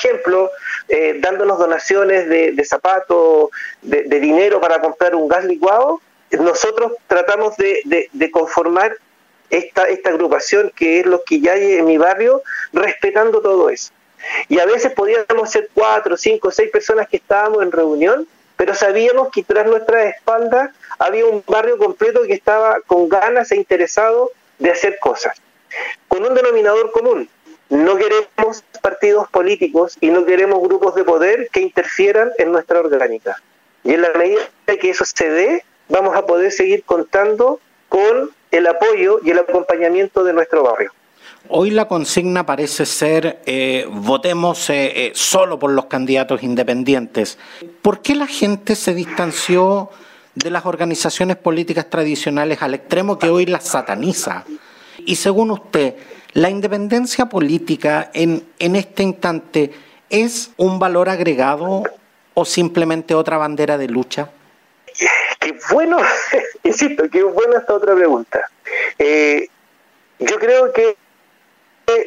ejemplo, 0.00 0.50
eh, 0.88 1.16
dándonos 1.20 1.58
donaciones 1.58 2.28
de, 2.28 2.64
zapatos, 2.64 3.50
de, 3.82 4.20
dinero 4.20 4.60
para 4.60 4.80
comprar 4.80 5.14
un 5.14 5.28
gas 5.28 5.44
licuado, 5.44 6.00
nosotros 6.30 6.92
tratamos 7.06 7.56
de, 7.56 8.30
conformar 8.32 8.96
esta, 9.50 9.88
esta 9.88 10.10
agrupación 10.10 10.72
que 10.74 11.00
es 11.00 11.06
los 11.06 11.22
que 11.26 11.40
ya 11.40 11.52
hay 11.52 11.74
en 11.74 11.84
mi 11.86 11.98
barrio, 11.98 12.42
respetando 12.72 13.40
todo 13.40 13.70
eso. 13.70 13.92
Y 14.48 14.58
a 14.58 14.66
veces 14.66 14.92
podíamos 14.92 15.50
ser 15.50 15.70
cuatro, 15.72 16.16
cinco, 16.16 16.50
seis 16.50 16.70
personas 16.70 17.08
que 17.08 17.16
estábamos 17.16 17.62
en 17.62 17.72
reunión, 17.72 18.28
pero 18.56 18.74
sabíamos 18.74 19.30
que 19.32 19.42
tras 19.42 19.66
nuestra 19.66 20.04
espalda 20.04 20.74
había 20.98 21.24
un 21.26 21.42
barrio 21.46 21.78
completo 21.78 22.22
que 22.24 22.34
estaba 22.34 22.80
con 22.86 23.08
ganas 23.08 23.50
e 23.52 23.56
interesado 23.56 24.32
de 24.58 24.70
hacer 24.70 24.98
cosas, 25.00 25.40
con 26.08 26.24
un 26.24 26.34
denominador 26.34 26.92
común. 26.92 27.28
No 27.70 27.96
queremos 27.96 28.64
partidos 28.82 29.28
políticos 29.28 29.96
y 30.00 30.10
no 30.10 30.24
queremos 30.24 30.60
grupos 30.62 30.94
de 30.94 31.04
poder 31.04 31.48
que 31.52 31.60
interfieran 31.60 32.30
en 32.38 32.52
nuestra 32.52 32.80
orgánica. 32.80 33.40
Y 33.84 33.94
en 33.94 34.02
la 34.02 34.10
medida 34.16 34.40
que 34.66 34.90
eso 34.90 35.04
se 35.04 35.30
dé, 35.30 35.64
vamos 35.88 36.14
a 36.16 36.26
poder 36.26 36.52
seguir 36.52 36.84
contando 36.84 37.60
con 37.88 38.30
el 38.50 38.66
apoyo 38.66 39.20
y 39.24 39.30
el 39.30 39.38
acompañamiento 39.38 40.24
de 40.24 40.32
nuestro 40.32 40.62
barrio. 40.64 40.92
Hoy 41.48 41.70
la 41.70 41.88
consigna 41.88 42.44
parece 42.44 42.84
ser 42.84 43.40
eh, 43.46 43.86
votemos 43.90 44.68
eh, 44.68 45.06
eh, 45.06 45.12
solo 45.14 45.58
por 45.58 45.70
los 45.70 45.86
candidatos 45.86 46.42
independientes. 46.42 47.38
¿Por 47.82 48.02
qué 48.02 48.14
la 48.14 48.26
gente 48.26 48.74
se 48.74 48.94
distanció 48.94 49.90
de 50.34 50.50
las 50.50 50.66
organizaciones 50.66 51.36
políticas 51.36 51.88
tradicionales 51.90 52.62
al 52.62 52.74
extremo 52.74 53.18
que 53.18 53.28
hoy 53.28 53.46
las 53.46 53.64
sataniza. 53.64 54.44
Y 54.98 55.16
según 55.16 55.50
usted, 55.50 55.94
¿la 56.32 56.50
independencia 56.50 57.26
política 57.26 58.10
en, 58.14 58.46
en 58.58 58.76
este 58.76 59.02
instante 59.02 59.72
es 60.08 60.50
un 60.56 60.78
valor 60.78 61.08
agregado 61.08 61.84
o 62.34 62.44
simplemente 62.44 63.14
otra 63.14 63.36
bandera 63.38 63.78
de 63.78 63.88
lucha? 63.88 64.30
Qué 65.40 65.58
bueno, 65.72 65.98
insisto, 66.62 67.04
qué 67.10 67.22
buena 67.22 67.58
esta 67.58 67.74
otra 67.74 67.94
pregunta. 67.94 68.44
Eh, 68.98 69.48
yo 70.18 70.38
creo 70.38 70.72
que 70.72 70.96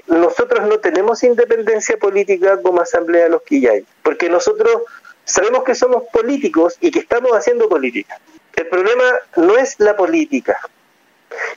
nosotros 0.07 0.67
no 0.67 0.79
tenemos 0.79 1.23
independencia 1.23 1.97
política 1.97 2.61
como 2.61 2.81
Asamblea 2.81 3.25
de 3.25 3.29
los 3.29 3.41
Quillay, 3.43 3.85
porque 4.01 4.29
nosotros 4.29 4.83
sabemos 5.25 5.63
que 5.63 5.75
somos 5.75 6.03
políticos 6.11 6.77
y 6.79 6.91
que 6.91 6.99
estamos 6.99 7.31
haciendo 7.31 7.67
política. 7.67 8.19
El 8.55 8.67
problema 8.67 9.03
no 9.35 9.57
es 9.57 9.79
la 9.79 9.95
política. 9.95 10.57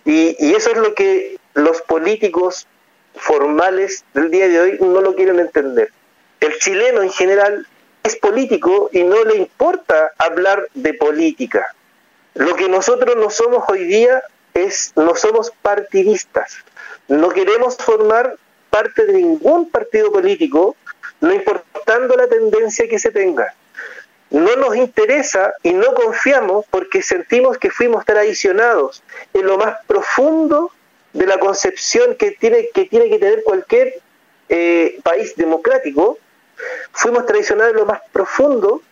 Y, 0.04 0.54
eso 0.54 0.71
es 0.71 0.76
lo 0.78 0.95
que 0.95 1.38
los 1.54 1.83
políticos 1.83 2.66
formales 3.14 4.04
del 4.14 4.30
día 4.30 4.49
de 4.49 4.61
hoy 4.61 4.78
no 4.80 5.00
lo 5.00 5.14
quieren 5.14 5.40
entender. 5.40 5.90
El 6.40 6.59
chileno 6.59 7.02
en 7.02 7.11
general 7.11 7.66
es 8.02 8.16
político 8.16 8.90
y 8.92 9.02
no 9.02 9.25
le 9.25 9.37
importa 9.37 10.12
hablar 10.18 10.68
de 10.75 10.95
política. 10.95 11.66
Lo 12.35 12.54
que 12.54 12.68
nosotros 12.68 13.16
no 13.16 13.30
somos 13.30 13.64
hoy 13.68 13.85
día 13.85 14.23
es, 14.54 14.92
no 14.97 15.14
somos 15.14 15.50
partidistas. 15.62 16.56
No 17.09 17.30
queremos 17.30 17.76
formar 17.76 18.37
parte 18.71 19.06
de 19.06 19.14
ningún 19.14 19.71
partido 19.71 20.12
político 20.12 20.76
no 21.21 21.33
importando 21.33 22.16
la 22.16 22.28
tendencia 22.28 22.88
que 22.88 22.99
se 22.99 23.11
tenga. 23.11 23.54
No 24.30 24.56
nos 24.56 24.76
interesa 24.76 25.52
y 25.62 25.73
no 25.73 25.95
confiamos 25.95 26.64
porque 26.71 27.02
sentimos 27.02 27.59
que 27.59 27.71
fuimos 27.71 28.04
traicionados 28.04 29.02
en 29.33 29.47
lo 29.47 29.56
más 29.56 29.76
profundo 29.87 30.73
de 31.12 31.26
la 31.26 31.38
concepción 31.38 32.16
que 32.16 32.33
tiene 32.33 32.68
que, 32.75 32.87
tiene 32.87 33.09
que 33.09 33.18
tener 33.18 33.42
cualquier 33.45 33.95
eh, 34.49 34.99
país 35.02 35.35
democrático, 35.37 36.18
fuimos 36.92 37.25
traicionados 37.26 37.73
en 37.73 37.78
lo 37.78 37.87
más 37.87 38.00
profundo 38.12 38.83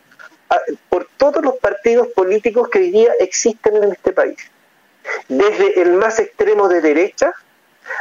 por 0.88 1.08
todos 1.16 1.42
los 1.44 1.56
partidos 1.56 2.08
políticos 2.08 2.68
que 2.68 2.78
hoy 2.78 2.90
día 2.90 3.12
existen 3.18 3.76
en 3.76 3.92
este 3.92 4.12
país, 4.12 4.38
desde 5.28 5.82
el 5.82 5.92
más 5.92 6.18
extremo 6.18 6.68
de 6.68 6.80
derecha 6.80 7.32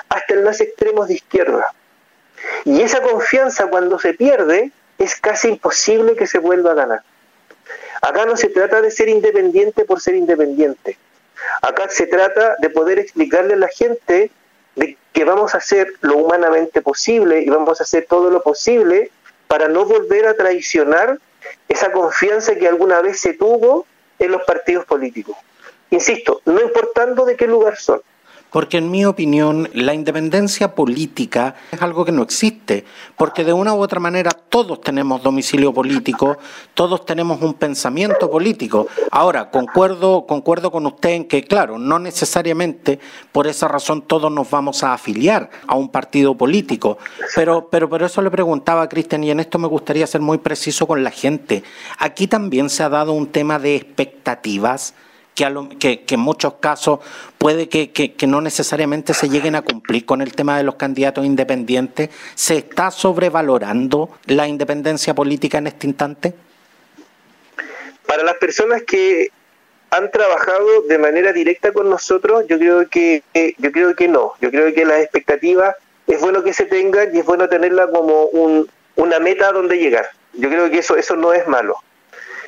hasta 0.09 0.33
el 0.33 0.43
más 0.43 0.61
extremo 0.61 1.05
de 1.05 1.15
izquierda. 1.15 1.73
Y 2.65 2.81
esa 2.81 3.01
confianza 3.01 3.67
cuando 3.67 3.99
se 3.99 4.13
pierde 4.13 4.71
es 4.97 5.15
casi 5.19 5.49
imposible 5.49 6.15
que 6.15 6.27
se 6.27 6.39
vuelva 6.39 6.71
a 6.71 6.75
ganar. 6.75 7.03
Acá 8.03 8.25
no 8.25 8.35
se 8.35 8.49
trata 8.49 8.81
de 8.81 8.91
ser 8.91 9.07
independiente 9.07 9.85
por 9.85 10.01
ser 10.01 10.15
independiente. 10.15 10.97
Acá 11.61 11.87
se 11.87 12.05
trata 12.05 12.57
de 12.59 12.69
poder 12.69 12.99
explicarle 12.99 13.53
a 13.53 13.57
la 13.57 13.69
gente 13.69 14.29
de 14.75 14.97
que 15.13 15.23
vamos 15.23 15.55
a 15.55 15.59
hacer 15.59 15.87
lo 16.01 16.17
humanamente 16.17 16.81
posible 16.81 17.41
y 17.41 17.49
vamos 17.49 17.79
a 17.79 17.83
hacer 17.83 18.05
todo 18.09 18.29
lo 18.29 18.43
posible 18.43 19.09
para 19.47 19.69
no 19.69 19.85
volver 19.85 20.27
a 20.27 20.33
traicionar 20.33 21.17
esa 21.69 21.93
confianza 21.93 22.55
que 22.55 22.67
alguna 22.67 22.99
vez 22.99 23.21
se 23.21 23.35
tuvo 23.35 23.85
en 24.19 24.31
los 24.31 24.43
partidos 24.43 24.83
políticos. 24.83 25.37
Insisto, 25.89 26.41
no 26.43 26.61
importando 26.61 27.23
de 27.23 27.37
qué 27.37 27.47
lugar 27.47 27.77
son. 27.77 28.01
Porque 28.53 28.77
en 28.77 28.91
mi 28.91 29.03
opinión 29.03 29.67
la 29.73 29.95
independencia 29.95 30.75
política 30.75 31.55
es 31.71 31.81
algo 31.81 32.05
que 32.05 32.11
no 32.11 32.21
existe, 32.21 32.85
porque 33.17 33.43
de 33.43 33.51
una 33.51 33.73
u 33.73 33.81
otra 33.81 33.99
manera 33.99 34.29
todos 34.29 34.79
tenemos 34.79 35.23
domicilio 35.23 35.73
político, 35.73 36.37
todos 36.75 37.03
tenemos 37.03 37.41
un 37.41 37.55
pensamiento 37.55 38.29
político. 38.29 38.85
Ahora, 39.09 39.49
concuerdo, 39.49 40.27
concuerdo 40.27 40.71
con 40.71 40.85
usted 40.85 41.09
en 41.09 41.25
que, 41.25 41.43
claro, 41.43 41.79
no 41.79 41.97
necesariamente 41.97 42.99
por 43.31 43.47
esa 43.47 43.67
razón 43.67 44.03
todos 44.03 44.31
nos 44.31 44.51
vamos 44.51 44.83
a 44.83 44.93
afiliar 44.93 45.49
a 45.65 45.75
un 45.75 45.89
partido 45.89 46.37
político, 46.37 46.99
pero, 47.35 47.69
pero 47.71 47.89
por 47.89 48.03
eso 48.03 48.21
le 48.21 48.29
preguntaba 48.29 48.83
a 48.83 48.89
Cristian, 48.89 49.23
y 49.23 49.31
en 49.31 49.39
esto 49.39 49.57
me 49.57 49.67
gustaría 49.67 50.05
ser 50.05 50.21
muy 50.21 50.37
preciso 50.37 50.85
con 50.85 51.03
la 51.03 51.09
gente, 51.09 51.63
aquí 51.97 52.27
también 52.27 52.69
se 52.69 52.83
ha 52.83 52.89
dado 52.89 53.13
un 53.13 53.25
tema 53.25 53.57
de 53.57 53.75
expectativas 53.75 54.93
que, 55.33 56.03
en 56.07 56.19
muchos 56.19 56.55
casos 56.55 56.99
puede 57.37 57.69
que, 57.69 57.91
que, 57.91 58.27
no 58.27 58.41
necesariamente 58.41 59.13
se 59.13 59.29
lleguen 59.29 59.55
a 59.55 59.61
cumplir 59.61 60.05
con 60.05 60.21
el 60.21 60.33
tema 60.33 60.57
de 60.57 60.63
los 60.63 60.75
candidatos 60.75 61.25
independientes. 61.25 62.09
¿Se 62.35 62.57
está 62.57 62.91
sobrevalorando 62.91 64.09
la 64.27 64.47
independencia 64.47 65.13
política 65.13 65.57
en 65.57 65.67
este 65.67 65.87
instante? 65.87 66.33
Para 68.05 68.23
las 68.23 68.35
personas 68.35 68.83
que 68.83 69.29
han 69.89 70.09
trabajado 70.11 70.83
de 70.87 70.97
manera 70.97 71.33
directa 71.33 71.71
con 71.71 71.89
nosotros, 71.89 72.45
yo 72.47 72.57
creo 72.57 72.89
que 72.89 73.23
yo 73.57 73.71
creo 73.71 73.95
que 73.95 74.07
no. 74.07 74.33
Yo 74.41 74.49
creo 74.51 74.73
que 74.73 74.85
las 74.85 75.01
expectativas 75.01 75.75
es 76.07 76.19
bueno 76.19 76.43
que 76.43 76.53
se 76.53 76.65
tengan 76.65 77.15
y 77.15 77.19
es 77.19 77.25
bueno 77.25 77.47
tenerla 77.47 77.87
como 77.87 78.25
un, 78.25 78.69
una 78.95 79.19
meta 79.19 79.49
a 79.49 79.51
donde 79.51 79.77
llegar. 79.77 80.07
Yo 80.33 80.49
creo 80.49 80.69
que 80.69 80.79
eso 80.79 80.95
eso 80.95 81.15
no 81.15 81.33
es 81.33 81.47
malo. 81.47 81.77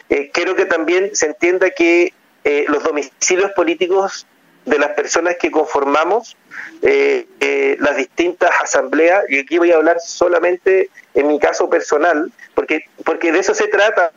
Eh, 0.10 0.30
quiero 0.32 0.56
que 0.56 0.66
también 0.66 1.16
se 1.16 1.28
entienda 1.28 1.70
que 1.72 2.14
eh, 2.48 2.64
los 2.68 2.84
domicilios 2.84 3.52
políticos 3.54 4.28
de 4.66 4.78
las 4.78 4.92
personas 4.92 5.36
que 5.40 5.50
conformamos 5.50 6.38
eh, 6.84 7.26
eh, 7.40 7.76
las 7.80 7.98
distintas 7.98 8.52
asambleas, 8.62 9.24
y 9.30 9.40
aquí 9.40 9.58
voy 9.58 9.72
a 9.72 9.78
hablar 9.78 9.98
solamente 10.00 10.92
en 11.16 11.26
mi 11.26 11.40
caso 11.40 11.68
personal, 11.72 12.32
porque, 12.54 12.86
porque 13.04 13.32
de 13.32 13.40
eso 13.40 13.56
se 13.56 13.68
trata 13.68 14.12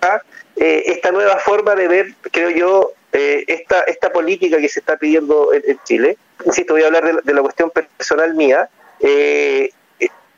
esta 0.57 1.11
nueva 1.11 1.39
forma 1.39 1.75
de 1.75 1.89
ver, 1.89 2.15
creo 2.31 2.51
yo, 2.51 2.93
esta, 3.13 3.81
esta 3.83 4.13
política 4.13 4.59
que 4.59 4.69
se 4.69 4.81
está 4.81 4.99
pidiendo 4.99 5.55
en, 5.55 5.79
Chile. 5.85 6.19
Insisto, 6.45 6.75
voy 6.75 6.83
a 6.83 6.87
hablar 6.87 7.23
de, 7.23 7.33
la 7.35 7.41
cuestión 7.41 7.71
personal 7.71 8.35
mía. 8.35 8.69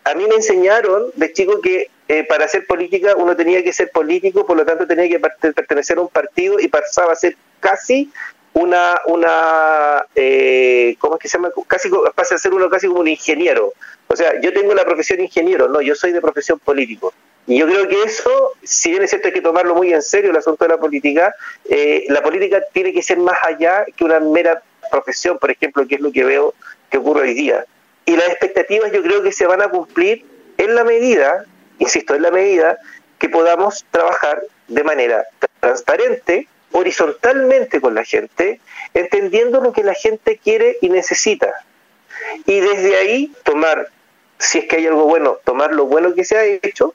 A 0.04 0.14
mí 0.14 0.26
me 0.26 0.36
enseñaron 0.36 1.10
de 1.14 1.32
chico 1.32 1.60
que 1.60 1.90
para 2.28 2.44
hacer 2.44 2.66
política 2.66 3.14
uno 3.16 3.36
tenía 3.36 3.62
que 3.62 3.72
ser 3.72 3.90
político, 3.90 4.44
por 4.44 4.56
lo 4.56 4.64
tanto 4.64 4.86
tenía 4.86 5.08
que 5.08 5.20
pertenecer 5.20 5.98
a 5.98 6.00
un 6.00 6.08
partido 6.08 6.58
y 6.58 6.66
pasaba 6.66 7.12
a 7.12 7.16
ser 7.16 7.36
casi 7.60 8.10
una, 8.52 9.00
una 9.06 10.04
eh, 10.14 10.96
¿cómo 10.98 11.14
es 11.14 11.20
que 11.20 11.28
se 11.28 11.38
llama? 11.38 11.50
Casi 11.66 11.88
pasa 12.14 12.34
a 12.34 12.38
ser 12.38 12.52
uno 12.52 12.68
casi 12.68 12.88
como 12.88 13.00
un 13.00 13.08
ingeniero. 13.08 13.72
O 14.08 14.16
sea, 14.16 14.40
yo 14.40 14.52
tengo 14.52 14.74
la 14.74 14.84
profesión 14.84 15.20
ingeniero, 15.20 15.68
no, 15.68 15.80
yo 15.80 15.94
soy 15.94 16.12
de 16.12 16.20
profesión 16.20 16.58
político. 16.58 17.12
Y 17.46 17.58
yo 17.58 17.66
creo 17.66 17.88
que 17.88 18.02
eso, 18.02 18.52
si 18.62 18.90
bien 18.90 19.02
es 19.02 19.10
cierto 19.10 19.28
hay 19.28 19.34
que 19.34 19.40
tomarlo 19.40 19.74
muy 19.74 19.92
en 19.92 20.02
serio 20.02 20.30
el 20.30 20.36
asunto 20.36 20.64
de 20.64 20.70
la 20.70 20.78
política, 20.78 21.34
eh, 21.68 22.04
la 22.08 22.22
política 22.22 22.60
tiene 22.72 22.92
que 22.92 23.02
ser 23.02 23.18
más 23.18 23.38
allá 23.42 23.84
que 23.96 24.04
una 24.04 24.20
mera 24.20 24.62
profesión, 24.90 25.38
por 25.38 25.50
ejemplo, 25.50 25.86
que 25.86 25.96
es 25.96 26.00
lo 26.00 26.12
que 26.12 26.24
veo 26.24 26.54
que 26.90 26.98
ocurre 26.98 27.22
hoy 27.22 27.34
día. 27.34 27.64
Y 28.04 28.16
las 28.16 28.28
expectativas 28.28 28.92
yo 28.92 29.02
creo 29.02 29.22
que 29.22 29.32
se 29.32 29.46
van 29.46 29.62
a 29.62 29.68
cumplir 29.68 30.24
en 30.58 30.74
la 30.74 30.84
medida, 30.84 31.44
insisto, 31.78 32.14
en 32.14 32.22
la 32.22 32.30
medida 32.30 32.78
que 33.18 33.28
podamos 33.28 33.84
trabajar 33.90 34.42
de 34.68 34.84
manera 34.84 35.24
transparente, 35.60 36.48
horizontalmente 36.72 37.80
con 37.80 37.94
la 37.94 38.04
gente, 38.04 38.60
entendiendo 38.94 39.60
lo 39.60 39.72
que 39.72 39.82
la 39.82 39.94
gente 39.94 40.38
quiere 40.42 40.78
y 40.80 40.88
necesita. 40.88 41.52
Y 42.46 42.60
desde 42.60 42.96
ahí 42.96 43.32
tomar, 43.44 43.88
si 44.38 44.58
es 44.58 44.64
que 44.66 44.76
hay 44.76 44.86
algo 44.86 45.04
bueno, 45.04 45.38
tomar 45.44 45.74
lo 45.74 45.86
bueno 45.86 46.14
que 46.14 46.24
se 46.24 46.36
ha 46.36 46.44
hecho, 46.44 46.94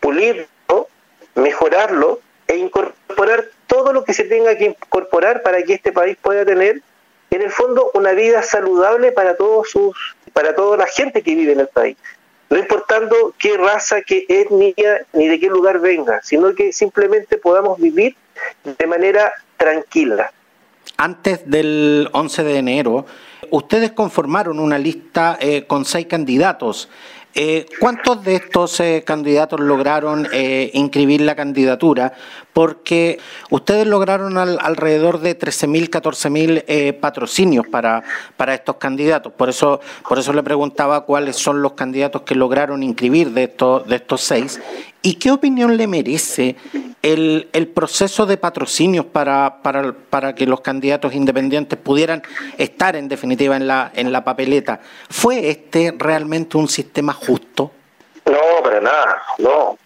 pulirlo, 0.00 0.88
mejorarlo 1.34 2.20
e 2.48 2.56
incorporar 2.56 3.46
todo 3.66 3.92
lo 3.92 4.04
que 4.04 4.14
se 4.14 4.24
tenga 4.24 4.56
que 4.56 4.64
incorporar 4.64 5.42
para 5.42 5.62
que 5.62 5.74
este 5.74 5.92
país 5.92 6.16
pueda 6.20 6.44
tener 6.44 6.82
en 7.30 7.42
el 7.42 7.50
fondo 7.50 7.90
una 7.94 8.12
vida 8.12 8.42
saludable 8.42 9.12
para 9.12 9.36
todos 9.36 9.70
sus 9.70 10.16
para 10.32 10.54
toda 10.54 10.76
la 10.76 10.86
gente 10.86 11.22
que 11.22 11.34
vive 11.34 11.52
en 11.52 11.60
el 11.60 11.68
país 11.68 11.96
no 12.48 12.58
importando 12.58 13.34
qué 13.38 13.56
raza, 13.56 14.02
qué 14.02 14.24
etnia 14.28 15.04
ni 15.12 15.28
de 15.28 15.40
qué 15.40 15.48
lugar 15.48 15.80
venga, 15.80 16.20
sino 16.22 16.54
que 16.54 16.72
simplemente 16.72 17.38
podamos 17.38 17.78
vivir 17.78 18.16
de 18.64 18.86
manera 18.86 19.32
tranquila. 19.56 20.32
Antes 20.96 21.48
del 21.50 22.08
11 22.12 22.44
de 22.44 22.58
enero, 22.58 23.06
ustedes 23.50 23.92
conformaron 23.92 24.60
una 24.60 24.78
lista 24.78 25.36
eh, 25.40 25.66
con 25.66 25.84
seis 25.84 26.06
candidatos. 26.06 26.88
Eh, 27.38 27.66
¿Cuántos 27.78 28.24
de 28.24 28.36
estos 28.36 28.80
eh, 28.80 29.02
candidatos 29.06 29.60
lograron 29.60 30.26
inscribir 30.72 31.20
la 31.20 31.36
candidatura? 31.36 32.14
Porque 32.54 33.18
ustedes 33.50 33.86
lograron 33.86 34.38
alrededor 34.38 35.20
de 35.20 35.38
13.000, 35.38 35.90
14.000 35.90 36.98
patrocinios 36.98 37.66
para, 37.66 38.02
para 38.38 38.54
estos 38.54 38.76
candidatos. 38.76 39.34
Por 39.34 39.50
eso, 39.50 39.80
por 40.08 40.18
eso 40.18 40.32
le 40.32 40.42
preguntaba 40.42 41.04
cuáles 41.04 41.36
son 41.36 41.60
los 41.60 41.72
candidatos 41.72 42.22
que 42.22 42.34
lograron 42.34 42.82
inscribir 42.82 43.32
de 43.32 43.44
estos, 43.44 43.86
de 43.86 43.96
estos 43.96 44.22
seis. 44.22 44.58
¿Y 45.02 45.14
qué 45.14 45.30
opinión 45.30 45.76
le 45.76 45.86
merece 45.86 46.56
el, 47.12 47.48
el 47.52 47.68
proceso 47.68 48.26
de 48.26 48.36
patrocinios 48.36 49.06
para, 49.06 49.62
para, 49.62 49.92
para, 49.92 50.34
que 50.34 50.44
los 50.44 50.60
candidatos 50.60 51.14
independientes 51.14 51.78
pudieran 51.78 52.22
estar 52.58 52.96
en 52.96 53.08
definitiva 53.08 53.56
en 53.56 53.68
la, 53.68 53.92
en 53.94 54.10
la 54.10 54.24
papeleta, 54.24 54.80
¿fue 55.08 55.48
este 55.50 55.94
realmente 55.96 56.56
un 56.56 56.68
sistema 56.68 57.12
justo? 57.12 57.70
No, 58.24 58.62
para 58.62 58.80
nada, 58.80 59.22
no. 59.38 59.78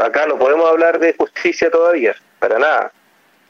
Acá 0.00 0.26
no 0.26 0.38
podemos 0.38 0.70
hablar 0.70 1.00
de 1.00 1.14
justicia 1.14 1.68
todavía, 1.70 2.14
para 2.38 2.58
nada. 2.60 2.92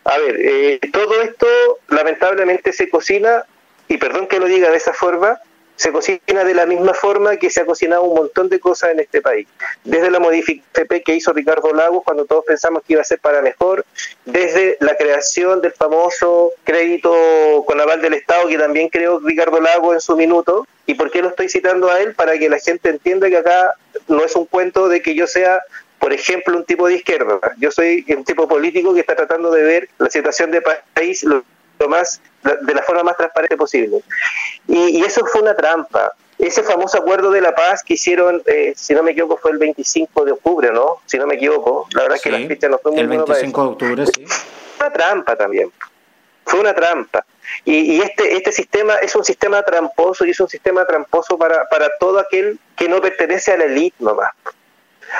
A 0.04 0.18
ver, 0.18 0.36
eh, 0.40 0.80
todo 0.90 1.20
esto 1.20 1.46
lamentablemente 1.88 2.72
se 2.72 2.88
cocina, 2.88 3.44
y 3.88 3.98
perdón 3.98 4.26
que 4.26 4.40
lo 4.40 4.46
diga 4.46 4.70
de 4.70 4.78
esa 4.78 4.94
forma, 4.94 5.38
se 5.78 5.92
cocina 5.92 6.44
de 6.44 6.54
la 6.54 6.66
misma 6.66 6.92
forma 6.92 7.36
que 7.36 7.50
se 7.50 7.60
ha 7.60 7.64
cocinado 7.64 8.02
un 8.02 8.16
montón 8.16 8.48
de 8.48 8.58
cosas 8.58 8.90
en 8.90 8.98
este 8.98 9.22
país. 9.22 9.46
Desde 9.84 10.10
la 10.10 10.18
modificación 10.18 11.02
que 11.04 11.14
hizo 11.14 11.32
Ricardo 11.32 11.72
Lagos 11.72 12.02
cuando 12.04 12.24
todos 12.24 12.44
pensamos 12.44 12.82
que 12.82 12.94
iba 12.94 13.02
a 13.02 13.04
ser 13.04 13.20
para 13.20 13.42
mejor, 13.42 13.86
desde 14.24 14.76
la 14.80 14.96
creación 14.96 15.60
del 15.60 15.72
famoso 15.72 16.52
crédito 16.64 17.64
con 17.64 17.80
aval 17.80 18.02
del 18.02 18.14
Estado 18.14 18.48
que 18.48 18.58
también 18.58 18.88
creó 18.88 19.20
Ricardo 19.20 19.60
Lagos 19.60 19.94
en 19.94 20.00
su 20.00 20.16
minuto. 20.16 20.66
¿Y 20.84 20.94
por 20.94 21.12
qué 21.12 21.22
lo 21.22 21.28
estoy 21.28 21.48
citando 21.48 21.88
a 21.88 22.00
él? 22.00 22.14
Para 22.16 22.36
que 22.38 22.48
la 22.48 22.58
gente 22.58 22.88
entienda 22.88 23.28
que 23.28 23.36
acá 23.36 23.74
no 24.08 24.24
es 24.24 24.34
un 24.34 24.46
cuento 24.46 24.88
de 24.88 25.00
que 25.00 25.14
yo 25.14 25.28
sea 25.28 25.60
por 26.00 26.12
ejemplo, 26.12 26.56
un 26.56 26.64
tipo 26.64 26.86
de 26.86 26.94
izquierda. 26.94 27.40
Yo 27.58 27.72
soy 27.72 28.04
un 28.16 28.24
tipo 28.24 28.46
político 28.46 28.94
que 28.94 29.00
está 29.00 29.16
tratando 29.16 29.50
de 29.50 29.62
ver 29.62 29.88
la 29.98 30.08
situación 30.08 30.50
del 30.52 30.62
país 30.94 31.24
más 31.86 32.20
de 32.42 32.74
la 32.74 32.82
forma 32.82 33.02
más 33.02 33.16
transparente 33.16 33.56
posible. 33.56 34.00
Y, 34.66 35.02
eso 35.04 35.24
fue 35.26 35.42
una 35.42 35.54
trampa. 35.54 36.12
Ese 36.38 36.62
famoso 36.62 36.98
acuerdo 36.98 37.30
de 37.30 37.40
la 37.40 37.54
paz 37.54 37.82
que 37.82 37.94
hicieron, 37.94 38.42
eh, 38.46 38.72
si 38.76 38.94
no 38.94 39.02
me 39.02 39.10
equivoco, 39.10 39.36
fue 39.36 39.50
el 39.52 39.58
25 39.58 40.24
de 40.24 40.32
octubre, 40.32 40.70
¿no? 40.72 41.00
Si 41.06 41.18
no 41.18 41.26
me 41.26 41.34
equivoco. 41.34 41.88
La 41.92 42.02
verdad 42.02 42.16
es 42.16 42.22
que 42.22 42.30
la 42.30 42.46
fecha 42.46 42.68
no 42.68 42.78
fue 42.78 42.92
muy 42.92 43.00
El 43.00 43.08
25 43.08 43.62
de 43.62 43.68
octubre, 43.68 44.06
sí. 44.06 44.24
Fue 44.26 44.86
una 44.86 44.92
trampa 44.92 45.36
también. 45.36 45.72
Fue 46.44 46.60
una 46.60 46.74
trampa. 46.74 47.24
Y, 47.64 47.96
y, 47.96 48.00
este, 48.00 48.36
este 48.36 48.52
sistema 48.52 48.94
es 48.96 49.14
un 49.16 49.24
sistema 49.24 49.62
tramposo 49.62 50.24
y 50.24 50.30
es 50.30 50.40
un 50.40 50.48
sistema 50.48 50.86
tramposo 50.86 51.36
para, 51.36 51.68
para 51.68 51.90
todo 51.98 52.18
aquel 52.20 52.58
que 52.76 52.88
no 52.88 53.00
pertenece 53.00 53.52
a 53.52 53.56
la 53.56 53.64
élite 53.64 53.96
nomás. 53.98 54.30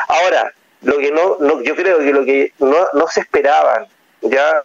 Ahora, 0.09 0.53
lo 0.83 0.99
que 0.99 1.11
no, 1.11 1.37
no 1.40 1.62
yo 1.62 1.75
creo 1.75 1.99
que 1.99 2.12
lo 2.12 2.25
que 2.25 2.53
no, 2.59 2.77
no 2.92 3.09
se 3.09 3.21
esperaban, 3.21 3.87
ya 4.23 4.62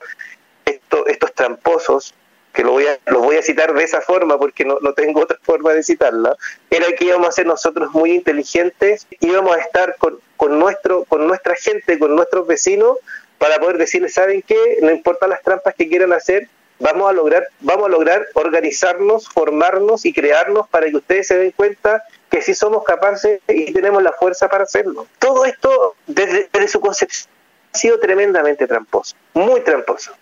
estos 0.66 1.34
tramposos 1.34 2.14
que 2.54 2.64
lo 2.64 2.72
voy 2.72 2.86
a, 2.86 3.00
los 3.08 3.24
voy 3.24 3.38
a 3.38 3.42
citar 3.42 3.74
de 3.74 3.84
esa 3.84 4.02
forma 4.02 4.38
porque 4.38 4.64
no, 4.64 4.78
no 4.82 4.94
tengo 4.94 5.22
otra 5.22 5.38
forma 5.44 5.74
de 5.74 5.84
citarla, 5.84 6.36
era 6.70 6.86
que 6.94 7.06
íbamos 7.06 7.30
a 7.30 7.32
ser 7.32 7.48
nosotros 7.48 7.92
muy 7.94 8.12
inteligentes, 8.12 9.08
íbamos 9.20 9.56
a 9.56 9.60
estar 9.60 9.96
con, 9.98 10.20
con, 10.38 10.60
nuestro, 10.60 11.06
con 11.06 11.28
nuestra 11.28 11.56
gente, 11.56 11.98
con 11.98 12.16
nuestros 12.16 12.46
vecinos, 12.46 12.98
para 13.40 13.60
poder 13.60 13.78
decirles, 13.78 14.14
¿saben 14.14 14.42
qué? 14.42 14.78
No 14.82 14.92
importa 14.92 15.28
las 15.28 15.42
trampas 15.42 15.74
que 15.76 15.90
quieran 15.90 16.14
hacer, 16.14 16.48
vamos 16.80 17.10
a 17.10 17.14
lograr, 17.14 17.48
vamos 17.60 17.88
a 17.88 17.90
lograr 17.90 18.26
organizarnos, 18.34 19.28
formarnos 19.30 20.06
y 20.06 20.14
crearnos 20.14 20.68
para 20.70 20.90
que 20.90 20.98
ustedes 20.98 21.28
se 21.28 21.38
den 21.38 21.52
cuenta 21.52 22.04
que 22.30 22.42
sí 22.42 22.54
somos 22.54 22.84
capaces 22.84 23.42
y 23.48 23.72
tenemos 23.74 24.02
la 24.04 24.12
fuerza 24.12 24.50
para 24.50 24.64
hacerlo. 24.64 25.08
Todo 25.20 25.46
esto, 25.46 25.96
desde, 26.08 26.68
su 26.68 26.80
concepción, 26.80 27.30
sido 27.74 28.00
tremendamente 28.00 28.68
tramposo, 28.68 29.16
muy 29.34 29.62
tramposo. 29.62 30.14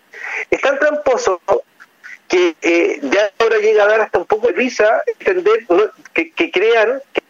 Es 0.49 0.61
tan 0.61 0.79
tramposo 0.79 1.41
que 2.27 2.55
eh, 2.61 2.99
ya 3.01 3.31
ahora 3.39 3.57
llega 3.57 3.83
a 3.83 3.87
dar 3.87 4.01
hasta 4.01 4.19
un 4.19 4.25
poco 4.25 4.47
de 4.47 4.53
risa 4.53 5.03
entender 5.19 5.65
que, 6.13 6.51
crean 6.51 7.01
que 7.13 7.21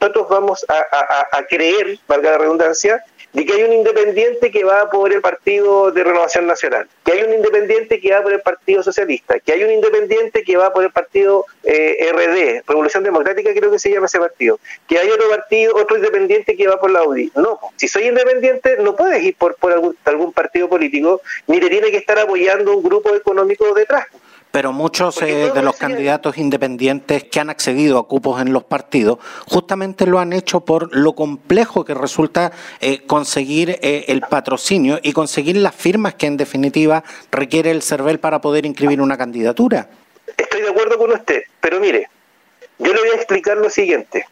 nosotros 0.00 0.28
vamos 0.28 0.64
a, 0.68 1.38
a 1.38 1.46
creer, 1.46 1.98
valga 2.06 2.32
la 2.32 2.38
redundancia, 2.38 3.04
de 3.34 3.44
que 3.44 3.52
hay 3.52 3.64
un 3.64 3.72
independiente 3.72 4.50
que 4.50 4.64
va 4.64 4.88
por 4.90 5.12
el 5.12 5.20
Partido 5.20 5.90
de 5.90 6.04
Renovación 6.04 6.46
Nacional, 6.46 6.88
que 7.04 7.12
hay 7.12 7.22
un 7.24 7.34
independiente 7.34 8.00
que 8.00 8.12
va 8.12 8.22
por 8.22 8.32
el 8.32 8.40
Partido 8.40 8.82
Socialista, 8.82 9.40
que 9.40 9.52
hay 9.52 9.64
un 9.64 9.72
independiente 9.72 10.44
que 10.44 10.56
va 10.56 10.72
por 10.72 10.84
el 10.84 10.92
Partido 10.92 11.44
eh, 11.64 12.12
RD, 12.12 12.62
Revolución 12.66 13.02
Democrática 13.02 13.52
creo 13.52 13.72
que 13.72 13.78
se 13.80 13.90
llama 13.90 14.06
ese 14.06 14.20
partido, 14.20 14.60
que 14.88 14.98
hay 14.98 15.10
otro 15.10 15.28
partido, 15.28 15.74
otro 15.74 15.96
independiente 15.96 16.56
que 16.56 16.68
va 16.68 16.80
por 16.80 16.90
la 16.90 17.02
UDI. 17.02 17.32
No, 17.34 17.58
si 17.76 17.88
soy 17.88 18.04
independiente 18.04 18.76
no 18.78 18.94
puedes 18.94 19.22
ir 19.22 19.36
por, 19.36 19.56
por 19.56 19.72
algún, 19.72 19.96
algún 20.04 20.32
partido 20.32 20.68
político, 20.68 21.20
ni 21.48 21.58
te 21.58 21.68
tiene 21.68 21.90
que 21.90 21.96
estar 21.96 22.18
apoyando 22.18 22.76
un 22.76 22.84
grupo 22.84 23.14
económico 23.14 23.74
detrás 23.74 24.06
pero 24.54 24.72
muchos 24.72 25.20
eh, 25.20 25.50
de 25.52 25.62
los 25.62 25.74
candidatos 25.74 26.38
independientes 26.38 27.24
que 27.24 27.40
han 27.40 27.50
accedido 27.50 27.98
a 27.98 28.06
cupos 28.06 28.40
en 28.40 28.52
los 28.52 28.62
partidos 28.62 29.18
justamente 29.48 30.06
lo 30.06 30.20
han 30.20 30.32
hecho 30.32 30.60
por 30.60 30.94
lo 30.96 31.16
complejo 31.16 31.84
que 31.84 31.92
resulta 31.92 32.52
eh, 32.80 33.04
conseguir 33.04 33.80
eh, 33.82 34.04
el 34.06 34.20
patrocinio 34.20 35.00
y 35.02 35.12
conseguir 35.12 35.56
las 35.56 35.74
firmas 35.74 36.14
que 36.14 36.26
en 36.26 36.36
definitiva 36.36 37.02
requiere 37.32 37.72
el 37.72 37.82
CERVEL 37.82 38.20
para 38.20 38.40
poder 38.40 38.64
inscribir 38.64 39.00
una 39.00 39.18
candidatura. 39.18 39.88
Estoy 40.36 40.60
de 40.60 40.68
acuerdo 40.68 40.98
con 40.98 41.10
usted, 41.10 41.42
pero 41.60 41.80
mire, 41.80 42.08
yo 42.78 42.94
le 42.94 43.00
voy 43.00 43.10
a 43.10 43.16
explicar 43.16 43.56
lo 43.56 43.68
siguiente. 43.68 44.24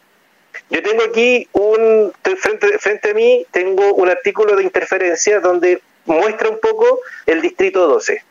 Yo 0.70 0.84
tengo 0.84 1.02
aquí 1.02 1.48
un, 1.50 2.12
frente, 2.38 2.78
frente 2.78 3.10
a 3.10 3.14
mí, 3.14 3.44
tengo 3.50 3.92
un 3.94 4.08
artículo 4.08 4.54
de 4.54 4.62
interferencia 4.62 5.40
donde 5.40 5.82
muestra 6.04 6.48
un 6.48 6.60
poco 6.60 7.00
el 7.26 7.42
distrito 7.42 7.88
12 7.88 8.22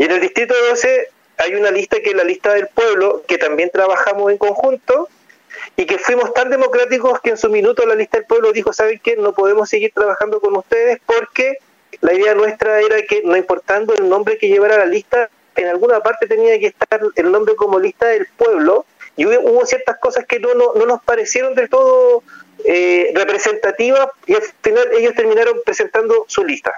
y 0.00 0.04
en 0.04 0.12
el 0.12 0.20
distrito 0.22 0.54
12 0.70 1.08
hay 1.36 1.54
una 1.56 1.70
lista 1.70 2.00
que 2.00 2.08
es 2.08 2.16
la 2.16 2.24
lista 2.24 2.54
del 2.54 2.68
pueblo, 2.68 3.22
que 3.28 3.36
también 3.36 3.68
trabajamos 3.68 4.32
en 4.32 4.38
conjunto 4.38 5.10
y 5.76 5.84
que 5.84 5.98
fuimos 5.98 6.32
tan 6.32 6.48
democráticos 6.48 7.20
que 7.20 7.28
en 7.28 7.36
su 7.36 7.50
minuto 7.50 7.84
la 7.84 7.94
lista 7.94 8.16
del 8.16 8.26
pueblo 8.26 8.50
dijo, 8.50 8.72
¿saben 8.72 8.98
qué? 9.04 9.16
No 9.16 9.34
podemos 9.34 9.68
seguir 9.68 9.92
trabajando 9.92 10.40
con 10.40 10.56
ustedes 10.56 11.00
porque 11.04 11.58
la 12.00 12.14
idea 12.14 12.34
nuestra 12.34 12.80
era 12.80 13.02
que 13.02 13.20
no 13.24 13.36
importando 13.36 13.92
el 13.92 14.08
nombre 14.08 14.38
que 14.38 14.48
llevara 14.48 14.78
la 14.78 14.86
lista, 14.86 15.28
en 15.54 15.66
alguna 15.66 16.00
parte 16.00 16.26
tenía 16.26 16.58
que 16.58 16.68
estar 16.68 17.02
el 17.14 17.30
nombre 17.30 17.54
como 17.54 17.78
lista 17.78 18.06
del 18.06 18.26
pueblo 18.38 18.86
y 19.18 19.26
hubo, 19.26 19.66
ciertas 19.66 19.98
cosas 19.98 20.24
que 20.24 20.40
no, 20.40 20.54
no, 20.54 20.86
nos 20.86 21.04
parecieron 21.04 21.54
del 21.54 21.68
todo 21.68 22.22
eh, 22.64 23.12
representativas 23.14 24.08
y 24.26 24.32
al 24.32 24.42
final 24.62 24.88
ellos 24.96 25.12
terminaron 25.14 25.60
presentando 25.62 26.24
su 26.26 26.42
lista. 26.42 26.72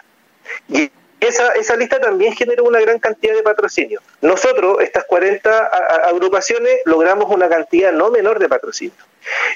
Y 0.69 0.91
esa, 1.23 1.53
esa 1.53 1.77
lista 1.77 2.01
también 2.01 2.35
generó 2.35 2.65
una 2.65 2.81
gran 2.81 2.99
cantidad 2.99 3.35
de 3.35 3.43
patrocinio. 3.43 4.01
Nosotros, 4.21 4.79
estas 4.81 5.05
40 5.05 5.67
agrupaciones, 6.09 6.81
logramos 6.85 7.31
una 7.31 7.49
cantidad 7.49 7.93
no 7.93 8.11
menor 8.11 8.39
de 8.39 8.49
patrocinio. 8.49 8.97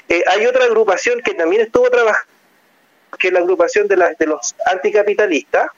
Eh, 0.07 0.23
hay 0.27 0.45
otra 0.45 0.65
agrupación 0.65 1.21
que 1.21 1.33
también 1.33 1.63
estuvo 1.63 1.89
trabajando, 1.89 2.31
que 3.19 3.27
es 3.27 3.33
la 3.33 3.39
agrupación 3.39 3.87
de, 3.87 3.97
la, 3.97 4.13
de 4.17 4.25
los 4.25 4.55
anticapitalistas, 4.65 5.71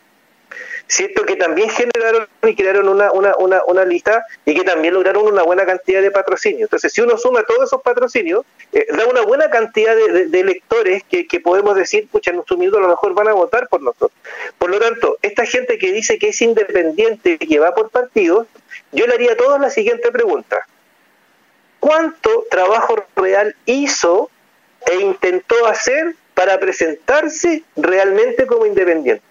¿cierto? 0.90 1.24
Que 1.24 1.36
también 1.36 1.70
generaron 1.70 2.28
y 2.42 2.56
crearon 2.56 2.90
una, 2.90 3.12
una, 3.12 3.36
una, 3.38 3.62
una, 3.68 3.86
lista 3.86 4.26
y 4.44 4.56
que 4.56 4.64
también 4.64 4.96
lograron 4.96 5.26
una 5.26 5.44
buena 5.44 5.66
cantidad 5.66 6.02
de 6.02 6.10
patrocinios. 6.10 6.64
Entonces, 6.64 6.92
si 6.92 7.02
uno 7.02 7.18
suma 7.18 7.44
todos 7.44 7.66
esos 7.66 7.82
patrocinios, 7.82 8.44
eh, 8.74 8.88
da 8.90 9.06
una 9.06 9.22
buena 9.22 9.50
cantidad 9.50 9.96
de, 9.96 10.40
electores 10.40 11.04
que, 11.04 11.40
podemos 11.40 11.76
decir, 11.76 12.08
pucha, 12.10 12.32
en 12.32 12.38
nuestro 12.38 12.58
minuto 12.58 12.80
a 12.80 12.82
lo 12.82 12.88
mejor 12.90 13.14
van 13.14 13.28
a 13.28 13.34
votar 13.34 13.68
por 13.70 13.82
nosotros. 13.82 14.12
Por 14.60 14.70
lo 14.70 14.80
tanto, 14.80 15.18
esta 15.22 15.46
gente 15.46 15.80
que 15.80 15.94
dice 15.94 16.20
que 16.20 16.30
es 16.30 16.42
independiente 16.42 17.38
y 17.40 17.48
que 17.48 17.60
va 17.60 17.74
por 17.74 17.90
partidos, 17.90 18.46
yo 18.92 19.08
le 19.08 19.14
haría 19.14 19.32
a 19.32 19.38
todos 19.38 19.60
la 19.60 19.70
siguiente 19.70 20.12
pregunta. 20.12 20.68
¿Cuánto 21.80 22.46
trabajo 22.52 23.06
real 23.16 23.56
hizo 23.66 24.30
e 24.86 24.96
intentó 24.96 25.66
hacer 25.66 26.14
para 26.34 26.60
presentarse 26.60 27.64
realmente 27.78 28.46
como 28.46 28.66
independiente? 28.66 29.24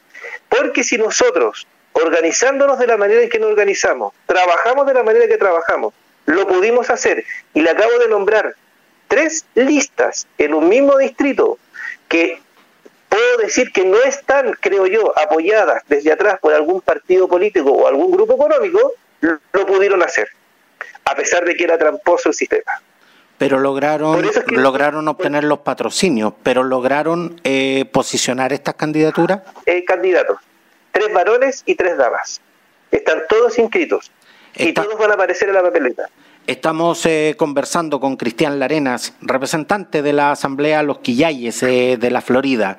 Porque 0.48 0.82
si 0.82 0.96
nosotros, 0.96 1.66
organizándonos 1.92 2.78
de 2.78 2.86
la 2.86 2.96
manera 2.96 3.20
en 3.20 3.28
que 3.28 3.38
nos 3.38 3.50
organizamos, 3.50 4.14
trabajamos 4.24 4.86
de 4.86 4.94
la 4.94 5.02
manera 5.02 5.26
en 5.26 5.30
que 5.30 5.36
trabajamos, 5.36 5.92
lo 6.24 6.46
pudimos 6.46 6.88
hacer, 6.88 7.24
y 7.52 7.60
le 7.60 7.70
acabo 7.70 7.98
de 7.98 8.08
nombrar 8.08 8.54
tres 9.08 9.44
listas 9.54 10.26
en 10.38 10.54
un 10.54 10.68
mismo 10.68 10.96
distrito 10.96 11.58
que 12.08 12.40
puedo 13.08 13.38
decir 13.38 13.72
que 13.72 13.84
no 13.84 13.98
están, 14.02 14.52
creo 14.60 14.86
yo, 14.86 15.12
apoyadas 15.18 15.82
desde 15.88 16.12
atrás 16.12 16.38
por 16.40 16.52
algún 16.54 16.80
partido 16.80 17.28
político 17.28 17.72
o 17.72 17.86
algún 17.86 18.10
grupo 18.10 18.34
económico, 18.34 18.92
lo 19.20 19.66
pudieron 19.66 20.02
hacer, 20.02 20.28
a 21.04 21.14
pesar 21.14 21.44
de 21.44 21.56
que 21.56 21.64
era 21.64 21.78
tramposo 21.78 22.28
el 22.28 22.34
sistema. 22.34 22.82
Pero 23.38 23.58
lograron, 23.58 24.28
lograron 24.48 25.06
obtener 25.06 25.44
los 25.44 25.60
patrocinios, 25.60 26.32
pero 26.42 26.64
lograron 26.64 27.40
eh, 27.44 27.84
posicionar 27.92 28.52
estas 28.52 28.74
candidaturas. 28.74 29.42
Eh, 29.64 29.84
candidatos, 29.84 30.38
tres 30.90 31.12
varones 31.12 31.62
y 31.64 31.76
tres 31.76 31.96
damas. 31.96 32.40
Están 32.90 33.22
todos 33.28 33.58
inscritos 33.58 34.10
y 34.56 34.72
todos 34.72 34.98
van 34.98 35.12
a 35.12 35.14
aparecer 35.14 35.48
en 35.48 35.54
la 35.54 35.62
papeleta. 35.62 36.08
Estamos 36.48 37.04
eh, 37.04 37.34
conversando 37.36 38.00
con 38.00 38.16
Cristian 38.16 38.58
Larenas, 38.58 39.12
representante 39.20 40.00
de 40.00 40.14
la 40.14 40.30
Asamblea 40.30 40.82
Los 40.82 41.00
Quillayes 41.00 41.62
eh, 41.62 41.98
de 42.00 42.10
la 42.10 42.22
Florida. 42.22 42.78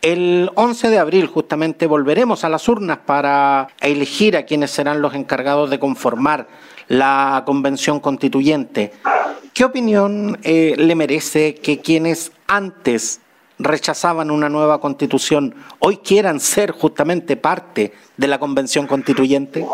El 0.00 0.48
11 0.54 0.90
de 0.90 0.98
abril 1.00 1.26
justamente 1.26 1.88
volveremos 1.88 2.44
a 2.44 2.48
las 2.48 2.68
urnas 2.68 2.98
para 2.98 3.66
elegir 3.80 4.36
a 4.36 4.44
quienes 4.44 4.70
serán 4.70 5.02
los 5.02 5.14
encargados 5.14 5.70
de 5.70 5.80
conformar 5.80 6.46
la 6.86 7.42
convención 7.44 7.98
constituyente. 7.98 8.92
¿Qué 9.54 9.64
opinión 9.64 10.38
eh, 10.44 10.76
le 10.78 10.94
merece 10.94 11.56
que 11.56 11.80
quienes 11.80 12.30
antes 12.46 13.20
rechazaban 13.58 14.30
una 14.30 14.48
nueva 14.48 14.80
constitución 14.80 15.56
hoy 15.80 15.96
quieran 15.96 16.38
ser 16.38 16.70
justamente 16.70 17.36
parte 17.36 17.92
de 18.16 18.28
la 18.28 18.38
convención 18.38 18.86
constituyente? 18.86 19.66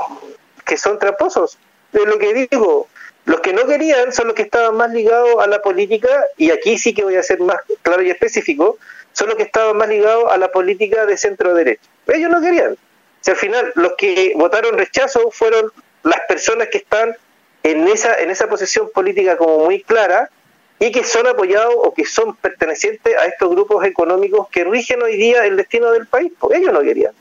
Que 0.64 0.78
son 0.78 0.98
traposos. 0.98 1.58
De 1.92 2.04
lo 2.06 2.18
que 2.18 2.48
digo, 2.50 2.88
los 3.26 3.40
que 3.40 3.52
no 3.52 3.66
querían 3.66 4.12
son 4.12 4.28
los 4.28 4.36
que 4.36 4.42
estaban 4.42 4.76
más 4.76 4.92
ligados 4.92 5.42
a 5.42 5.48
la 5.48 5.60
política, 5.60 6.08
y 6.36 6.50
aquí 6.52 6.78
sí 6.78 6.94
que 6.94 7.02
voy 7.02 7.16
a 7.16 7.22
ser 7.22 7.40
más 7.40 7.58
claro 7.82 8.02
y 8.02 8.10
específico, 8.10 8.78
son 9.12 9.28
los 9.28 9.36
que 9.36 9.42
estaban 9.42 9.76
más 9.76 9.88
ligados 9.88 10.30
a 10.30 10.38
la 10.38 10.52
política 10.52 11.06
de 11.06 11.16
centro 11.16 11.52
derecha. 11.52 11.82
Ellos 12.06 12.30
no 12.30 12.40
querían. 12.40 12.76
Si 13.20 13.32
al 13.32 13.36
final 13.36 13.72
los 13.74 13.94
que 13.98 14.32
votaron 14.36 14.78
rechazo 14.78 15.30
fueron 15.32 15.72
las 16.04 16.20
personas 16.28 16.68
que 16.68 16.78
están 16.78 17.16
en 17.64 17.88
esa, 17.88 18.16
en 18.20 18.30
esa 18.30 18.48
posición 18.48 18.90
política 18.94 19.36
como 19.36 19.64
muy 19.64 19.82
clara 19.82 20.30
y 20.78 20.92
que 20.92 21.02
son 21.02 21.26
apoyados 21.26 21.74
o 21.76 21.92
que 21.92 22.04
son 22.04 22.36
pertenecientes 22.36 23.16
a 23.16 23.24
estos 23.24 23.50
grupos 23.50 23.84
económicos 23.84 24.48
que 24.50 24.62
rigen 24.62 25.02
hoy 25.02 25.16
día 25.16 25.44
el 25.46 25.56
destino 25.56 25.90
del 25.90 26.06
país, 26.06 26.30
porque 26.38 26.58
ellos 26.58 26.72
no 26.72 26.80
querían. 26.82 27.12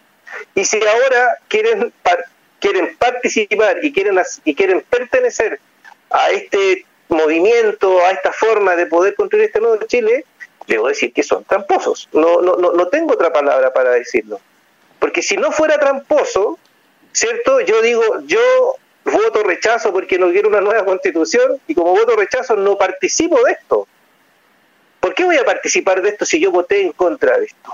Y 0.53 0.65
si 0.65 0.77
ahora 0.77 1.39
quieren 1.47 1.91
quieren 2.59 2.95
participar 2.97 3.83
y 3.83 3.91
quieren 3.91 4.19
y 4.43 4.53
quieren 4.53 4.83
pertenecer 4.87 5.59
a 6.15 6.29
este 6.29 6.85
movimiento, 7.09 7.99
a 8.05 8.11
esta 8.11 8.31
forma 8.31 8.75
de 8.77 8.85
poder 8.85 9.15
construir 9.15 9.45
este 9.45 9.59
nuevo 9.59 9.77
Chile, 9.85 10.23
debo 10.65 10.87
decir 10.87 11.11
que 11.11 11.23
son 11.23 11.43
tramposos. 11.43 12.07
No, 12.13 12.41
no, 12.41 12.55
no, 12.55 12.71
no 12.71 12.87
tengo 12.87 13.13
otra 13.13 13.33
palabra 13.33 13.73
para 13.73 13.91
decirlo. 13.91 14.39
Porque 14.97 15.21
si 15.21 15.35
no 15.35 15.51
fuera 15.51 15.77
tramposo, 15.77 16.57
¿cierto? 17.11 17.59
Yo 17.59 17.81
digo, 17.81 18.01
yo 18.25 18.39
voto 19.03 19.43
rechazo 19.43 19.91
porque 19.91 20.17
no 20.17 20.31
quiero 20.31 20.47
una 20.47 20.61
nueva 20.61 20.85
constitución 20.85 21.59
y 21.67 21.75
como 21.75 21.91
voto 21.91 22.15
rechazo 22.15 22.55
no 22.55 22.77
participo 22.77 23.43
de 23.43 23.51
esto. 23.51 23.85
¿Por 25.01 25.13
qué 25.13 25.25
voy 25.25 25.37
a 25.37 25.43
participar 25.43 26.01
de 26.01 26.09
esto 26.09 26.25
si 26.25 26.39
yo 26.39 26.49
voté 26.49 26.81
en 26.81 26.93
contra 26.93 27.37
de 27.37 27.45
esto? 27.45 27.73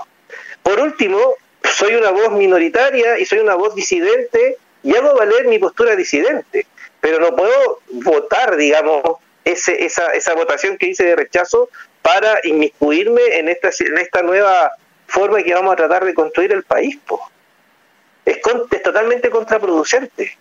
Por 0.64 0.80
último, 0.80 1.36
soy 1.62 1.94
una 1.94 2.10
voz 2.10 2.32
minoritaria 2.32 3.20
y 3.20 3.24
soy 3.24 3.38
una 3.38 3.54
voz 3.54 3.74
disidente 3.76 4.58
y 4.82 4.96
hago 4.96 5.14
valer 5.14 5.46
mi 5.46 5.60
postura 5.60 5.94
disidente, 5.94 6.66
pero 7.02 7.18
no 7.18 7.36
puedo 7.36 7.80
votar, 7.90 8.56
digamos, 8.56 9.02
ese, 9.44 9.84
esa, 9.84 10.14
esa 10.14 10.32
votación 10.32 10.78
que 10.78 10.86
hice 10.86 11.04
de 11.04 11.16
rechazo 11.16 11.68
para 12.00 12.40
inmiscuirme 12.44 13.20
en 13.38 13.50
esta, 13.50 13.68
en 13.80 13.98
esta 13.98 14.22
nueva 14.22 14.72
forma 15.06 15.42
que 15.42 15.52
vamos 15.52 15.74
a 15.74 15.76
tratar 15.76 16.06
de 16.06 16.14
construir 16.14 16.52
el 16.52 16.62
país. 16.62 16.98
Es, 18.24 18.38
es 18.70 18.82
totalmente 18.82 19.28
contraproducente 19.28 20.38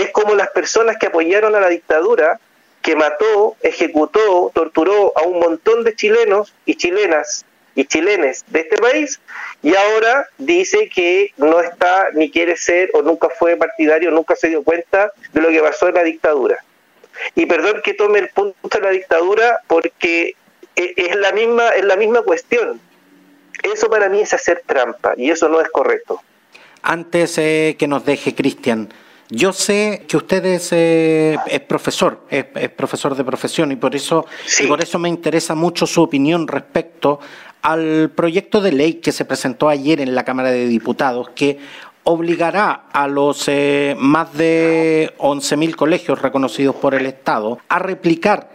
es 0.00 0.10
como 0.12 0.34
las 0.34 0.48
personas 0.50 0.96
que 0.96 1.06
apoyaron 1.06 1.54
a 1.54 1.60
la 1.60 1.68
dictadura, 1.68 2.40
que 2.82 2.96
mató, 2.96 3.56
ejecutó, 3.60 4.50
torturó 4.54 5.12
a 5.16 5.22
un 5.22 5.38
montón 5.38 5.84
de 5.84 5.94
chilenos 5.94 6.54
y 6.64 6.76
chilenas 6.76 7.44
y 7.74 7.84
chilenes 7.84 8.44
de 8.48 8.60
este 8.60 8.76
país 8.76 9.20
y 9.62 9.74
ahora 9.74 10.26
dice 10.38 10.88
que 10.88 11.32
no 11.36 11.60
está 11.60 12.08
ni 12.14 12.30
quiere 12.30 12.56
ser 12.56 12.90
o 12.94 13.02
nunca 13.02 13.28
fue 13.30 13.56
partidario, 13.56 14.10
nunca 14.10 14.36
se 14.36 14.48
dio 14.48 14.62
cuenta 14.62 15.12
de 15.32 15.40
lo 15.40 15.48
que 15.48 15.60
pasó 15.60 15.88
en 15.88 15.94
la 15.94 16.02
dictadura. 16.02 16.64
Y 17.34 17.46
perdón 17.46 17.80
que 17.84 17.94
tome 17.94 18.20
el 18.20 18.28
punto 18.28 18.68
de 18.68 18.80
la 18.80 18.90
dictadura 18.90 19.60
porque 19.66 20.34
e, 20.76 20.94
es 20.96 21.16
la 21.16 21.32
misma 21.32 21.68
es 21.70 21.84
la 21.84 21.96
misma 21.96 22.22
cuestión. 22.22 22.80
Eso 23.62 23.90
para 23.90 24.08
mí 24.08 24.20
es 24.20 24.32
hacer 24.32 24.62
trampa 24.66 25.14
y 25.16 25.30
eso 25.30 25.48
no 25.48 25.60
es 25.60 25.68
correcto. 25.68 26.22
Antes 26.82 27.36
eh, 27.38 27.76
que 27.78 27.86
nos 27.86 28.06
deje 28.06 28.34
Cristian, 28.34 28.92
yo 29.30 29.52
sé 29.52 30.04
que 30.08 30.16
usted 30.16 30.44
es, 30.44 30.70
eh, 30.72 31.38
profesor, 31.66 32.26
es, 32.28 32.44
profesor 32.70 33.14
de 33.14 33.24
profesión 33.24 33.70
y 33.70 33.76
por 33.76 33.94
eso 33.94 34.26
y 34.60 34.66
por 34.66 34.82
eso 34.82 34.98
me 34.98 35.08
interesa 35.08 35.54
mucho 35.54 35.86
su 35.86 36.02
opinión 36.02 36.48
respecto 36.48 37.20
al 37.62 38.10
proyecto 38.14 38.60
de 38.60 38.72
ley 38.72 38.94
que 38.94 39.12
se 39.12 39.24
presentó 39.24 39.68
ayer 39.68 40.00
en 40.00 40.14
la 40.14 40.24
Cámara 40.24 40.50
de 40.50 40.66
Diputados 40.66 41.30
que 41.30 41.58
obligará 42.02 42.86
a 42.92 43.06
los 43.06 43.44
eh, 43.46 43.94
más 43.98 44.32
de 44.34 45.14
11.000 45.18 45.76
colegios 45.76 46.20
reconocidos 46.20 46.74
por 46.74 46.94
el 46.94 47.06
Estado 47.06 47.58
a 47.68 47.78
replicar 47.78 48.50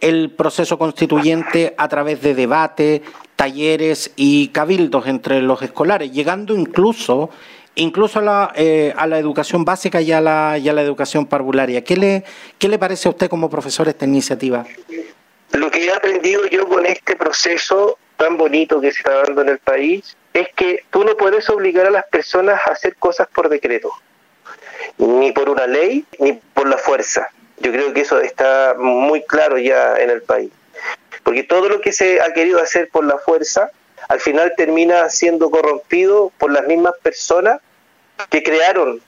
el 0.00 0.30
proceso 0.30 0.78
constituyente 0.78 1.74
a 1.76 1.88
través 1.88 2.22
de 2.22 2.34
debate, 2.34 3.02
talleres 3.36 4.12
y 4.16 4.48
cabildos 4.48 5.06
entre 5.06 5.42
los 5.42 5.60
escolares, 5.62 6.12
llegando 6.12 6.54
incluso 6.54 7.30
incluso 7.74 8.18
a 8.18 8.22
la, 8.22 8.52
eh, 8.56 8.92
a 8.96 9.06
la 9.06 9.18
educación 9.18 9.64
básica 9.64 10.00
y 10.00 10.12
a 10.12 10.20
la, 10.20 10.58
la 10.58 10.82
educación 10.82 11.26
parvularia. 11.26 11.82
¿Qué 11.82 11.96
le, 11.96 12.24
¿Qué 12.58 12.68
le 12.68 12.78
parece 12.78 13.08
a 13.08 13.10
usted 13.10 13.28
como 13.28 13.48
profesor 13.50 13.88
esta 13.88 14.04
iniciativa? 14.04 14.64
Lo 15.52 15.70
que 15.70 15.84
he 15.84 15.92
aprendido 15.92 16.46
yo 16.46 16.68
con 16.68 16.86
este 16.86 17.16
proceso 17.16 17.98
tan 18.16 18.36
bonito 18.36 18.80
que 18.80 18.92
se 18.92 18.98
está 18.98 19.22
dando 19.22 19.42
en 19.42 19.48
el 19.48 19.58
país 19.58 20.16
es 20.32 20.48
que 20.54 20.84
tú 20.90 21.04
no 21.04 21.16
puedes 21.16 21.48
obligar 21.50 21.86
a 21.86 21.90
las 21.90 22.04
personas 22.06 22.60
a 22.66 22.72
hacer 22.72 22.94
cosas 22.96 23.28
por 23.34 23.48
decreto, 23.48 23.90
ni 24.98 25.32
por 25.32 25.48
una 25.48 25.66
ley, 25.66 26.04
ni 26.18 26.34
por 26.34 26.68
la 26.68 26.76
fuerza. 26.78 27.28
Yo 27.58 27.72
creo 27.72 27.92
que 27.92 28.02
eso 28.02 28.20
está 28.20 28.74
muy 28.78 29.22
claro 29.22 29.58
ya 29.58 29.96
en 29.96 30.10
el 30.10 30.22
país. 30.22 30.50
Porque 31.24 31.42
todo 31.42 31.68
lo 31.68 31.80
que 31.80 31.92
se 31.92 32.20
ha 32.20 32.32
querido 32.32 32.60
hacer 32.60 32.88
por 32.88 33.04
la 33.04 33.18
fuerza, 33.18 33.70
al 34.08 34.20
final 34.20 34.54
termina 34.56 35.08
siendo 35.08 35.50
corrompido 35.50 36.32
por 36.38 36.52
las 36.52 36.66
mismas 36.66 36.94
personas 37.02 37.60
que 38.30 38.42
crearon 38.42 39.00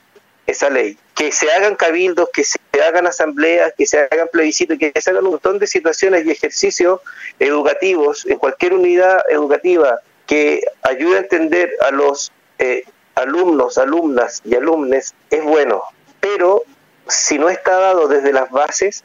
esa 0.46 0.70
ley. 0.70 0.98
Que 1.14 1.32
se 1.32 1.50
hagan 1.52 1.76
cabildos, 1.76 2.30
que 2.32 2.44
se 2.44 2.58
hagan 2.84 3.06
asambleas, 3.06 3.72
que 3.76 3.86
se 3.86 4.08
hagan 4.10 4.28
plebiscitos, 4.32 4.78
que 4.78 4.92
se 5.00 5.10
hagan 5.10 5.24
un 5.24 5.32
montón 5.32 5.58
de 5.58 5.66
situaciones 5.66 6.26
y 6.26 6.30
ejercicios 6.30 7.00
educativos 7.38 8.26
en 8.26 8.38
cualquier 8.38 8.74
unidad 8.74 9.22
educativa 9.28 10.00
que 10.26 10.62
ayude 10.82 11.16
a 11.16 11.20
entender 11.20 11.72
a 11.80 11.90
los 11.90 12.32
eh, 12.58 12.84
alumnos, 13.14 13.78
alumnas 13.78 14.40
y 14.44 14.54
alumnes 14.54 15.14
es 15.30 15.42
bueno, 15.42 15.82
pero 16.20 16.62
si 17.08 17.38
no 17.38 17.48
está 17.48 17.78
dado 17.78 18.08
desde 18.08 18.32
las 18.32 18.50
bases, 18.50 19.04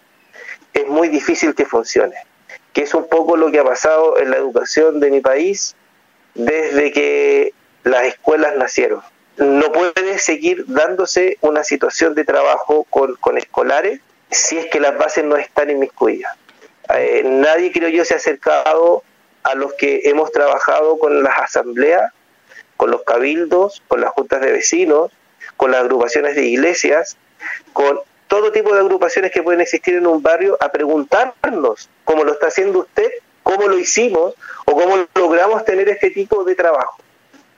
es 0.73 0.88
muy 0.88 1.10
difícil 1.10 1.56
que 1.56 1.65
funcione, 1.65 2.15
que 2.78 2.84
es 2.84 2.94
un 2.94 3.08
poco 3.08 3.38
lo 3.38 3.50
que 3.50 3.58
ha 3.58 3.63
pasado 3.63 4.20
en 4.20 4.30
la 4.30 4.38
educación 4.38 5.00
de 5.00 5.10
mi 5.10 5.20
país 5.20 5.76
desde 6.36 6.92
que 6.92 7.52
las 7.84 8.04
escuelas 8.04 8.56
nacieron 8.56 9.02
no 9.38 9.72
puede 9.72 10.20
seguir 10.20 10.63
dándose 10.68 11.40
una 11.42 11.63
situación 11.63 12.13
de 12.13 12.24
trabajo 12.24 12.86
con, 12.92 13.38
escolares 13.40 14.00
si 14.30 14.60
es 14.60 14.68
que 14.68 14.80
las 14.80 14.96
bases 14.96 15.24
no 15.24 15.38
están 15.38 15.72
inmiscuidas. 15.72 16.38
Eh, 16.94 17.24
nadie, 17.26 17.72
creo 17.72 17.90
yo, 17.90 18.06
se 18.06 18.13
ha 18.13 18.18
acercado 18.18 19.02
a 19.42 19.56
los 19.56 19.74
que 19.74 20.02
hemos 20.06 20.32
trabajado 20.32 21.00
con 21.00 21.24
las 21.24 21.36
asambleas, 21.40 22.13
con 22.76 22.92
los 22.92 23.02
cabildos, 23.02 23.82
con 23.88 24.02
las 24.02 24.12
juntas 24.12 24.40
de 24.42 24.52
vecinos, 24.52 25.12
con 25.56 25.72
las 25.72 25.82
agrupaciones 25.82 26.36
de 26.36 26.46
iglesias, 26.46 27.18
con 27.74 28.00
todo 28.28 28.52
tipo 28.52 28.74
de 28.74 28.82
agrupaciones 28.82 29.32
que 29.32 29.44
pueden 29.44 29.62
existir 29.62 29.96
en 29.96 30.08
un 30.08 30.22
barrio, 30.22 30.58
a 30.60 30.70
preguntarnos, 30.72 31.90
cómo 32.04 32.24
lo 32.24 32.34
está 32.34 32.48
haciendo 32.48 32.80
usted, 32.80 33.10
cómo 33.44 33.68
lo 33.68 33.80
hicimos 33.80 34.34
o 34.66 34.72
cómo 34.74 35.08
logramos 35.16 35.63
tener 35.63 35.88
este 35.90 36.10
tipo 36.10 36.44
de 36.44 36.56
trabajo. 36.56 36.98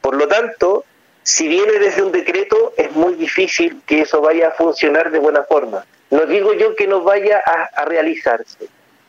Por 0.01 0.15
lo 0.15 0.27
tanto, 0.27 0.85
si 1.23 1.47
viene 1.47 1.73
desde 1.73 2.03
un 2.03 2.11
decreto, 2.11 2.73
es 2.77 2.91
muy 2.91 3.15
difícil 3.15 3.81
que 3.85 4.01
eso 4.01 4.21
vaya 4.21 4.49
a 4.49 4.51
funcionar 4.51 5.11
de 5.11 5.19
buena 5.19 5.43
forma. 5.43 5.85
No 6.11 6.25
digo 6.25 6.53
yo 6.53 6.75
que 6.75 6.87
no 6.87 7.01
vaya 7.01 7.41
a, 7.45 7.85
realizarse. 7.85 8.67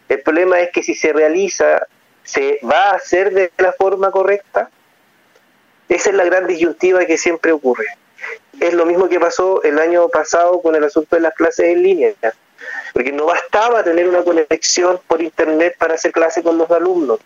El 0.08 0.20
problema 0.22 0.60
es 0.60 0.70
que 0.70 0.82
si 0.82 0.94
se 0.94 1.12
realiza, 1.12 1.86
¿se 2.22 2.58
va 2.62 2.90
a 2.90 2.96
hacer 2.96 3.32
de 3.32 3.50
la 3.58 3.72
forma 3.72 4.10
correcta? 4.10 4.70
Esa 5.88 6.10
es 6.10 6.16
la 6.16 6.24
gran 6.24 6.46
disyuntiva 6.46 7.04
que 7.06 7.16
siempre 7.16 7.52
ocurre. 7.52 7.86
Es 8.60 8.74
lo 8.74 8.86
mismo 8.86 9.08
que 9.08 9.18
pasó 9.18 9.62
el 9.62 9.78
año 9.78 10.08
pasado 10.08 10.60
con 10.62 10.76
el 10.76 10.84
asunto 10.84 11.16
de 11.16 11.22
las 11.22 11.34
clases 11.34 11.66
en 11.66 11.82
línea, 11.82 12.12
porque 12.92 13.10
no 13.10 13.26
bastaba 13.26 13.82
tener 13.82 14.08
una 14.08 14.22
conexión 14.22 15.00
por 15.08 15.20
Internet 15.20 15.74
para 15.78 15.94
hacer 15.94 16.12
clase 16.12 16.42
con 16.42 16.58
los 16.58 16.70
alumnos 16.70 17.18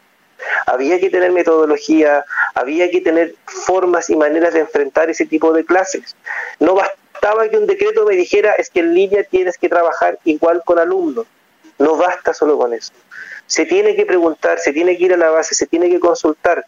había 0.66 0.98
que 1.00 1.10
tener 1.10 1.32
metodología, 1.32 2.24
había 2.54 2.90
que 2.90 3.00
tener 3.00 3.34
formas 3.46 4.10
y 4.10 4.16
maneras 4.16 4.54
de 4.54 4.60
enfrentar 4.60 5.10
ese 5.10 5.26
tipo 5.26 5.52
de 5.52 5.64
clases. 5.64 6.16
No 6.60 6.74
bastaba 6.74 7.48
que 7.48 7.56
un 7.56 7.66
decreto 7.66 8.04
me 8.04 8.14
dijera 8.14 8.52
es 8.54 8.70
que 8.70 8.80
en 8.80 8.94
línea 8.94 9.24
tienes 9.24 9.58
que 9.58 9.68
trabajar 9.68 10.18
igual 10.24 10.62
con 10.64 10.78
alumnos. 10.78 11.26
No 11.78 11.96
basta 11.96 12.32
solo 12.32 12.56
con 12.56 12.72
eso. 12.72 12.92
Se 13.46 13.66
tiene 13.66 13.96
que 13.96 14.06
preguntar, 14.06 14.58
se 14.58 14.72
tiene 14.72 14.96
que 14.96 15.04
ir 15.04 15.14
a 15.14 15.16
la 15.16 15.30
base, 15.30 15.54
se 15.54 15.66
tiene 15.66 15.90
que 15.90 16.00
consultar. 16.00 16.64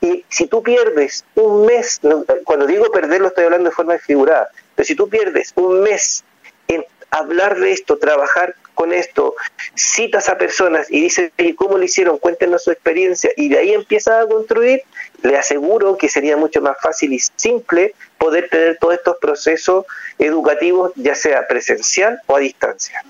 Y 0.00 0.24
si 0.28 0.46
tú 0.46 0.62
pierdes 0.62 1.24
un 1.34 1.66
mes, 1.66 2.00
cuando 2.44 2.66
digo 2.66 2.90
perder 2.92 3.20
lo 3.20 3.28
estoy 3.28 3.44
hablando 3.44 3.70
de 3.70 3.74
forma 3.74 3.98
figurada, 3.98 4.48
pero 4.74 4.86
si 4.86 4.94
tú 4.94 5.08
pierdes 5.08 5.52
un 5.56 5.82
mes 5.82 6.24
en 6.68 6.84
hablar 7.10 7.58
de 7.58 7.72
esto, 7.72 7.96
trabajar 7.98 8.54
con 8.74 8.92
esto, 8.92 9.34
citas 9.74 10.28
a 10.28 10.36
personas 10.36 10.86
y 10.90 11.00
dices, 11.00 11.32
¿cómo 11.56 11.78
lo 11.78 11.84
hicieron? 11.84 12.18
Cuéntenos 12.18 12.62
su 12.64 12.70
experiencia 12.70 13.30
y 13.36 13.48
de 13.48 13.58
ahí 13.58 13.72
empiezas 13.72 14.22
a 14.22 14.28
construir, 14.28 14.82
le 15.22 15.36
aseguro 15.36 15.96
que 15.96 16.08
sería 16.10 16.36
mucho 16.36 16.60
más 16.60 16.76
fácil 16.80 17.14
y 17.14 17.18
simple 17.36 17.94
poder 18.18 18.48
tener 18.50 18.76
todos 18.78 18.94
estos 18.94 19.16
procesos 19.16 19.86
educativos, 20.18 20.92
ya 20.96 21.14
sea 21.14 21.46
presencial 21.48 22.20
o 22.26 22.36
a 22.36 22.40
distancia. 22.40 23.02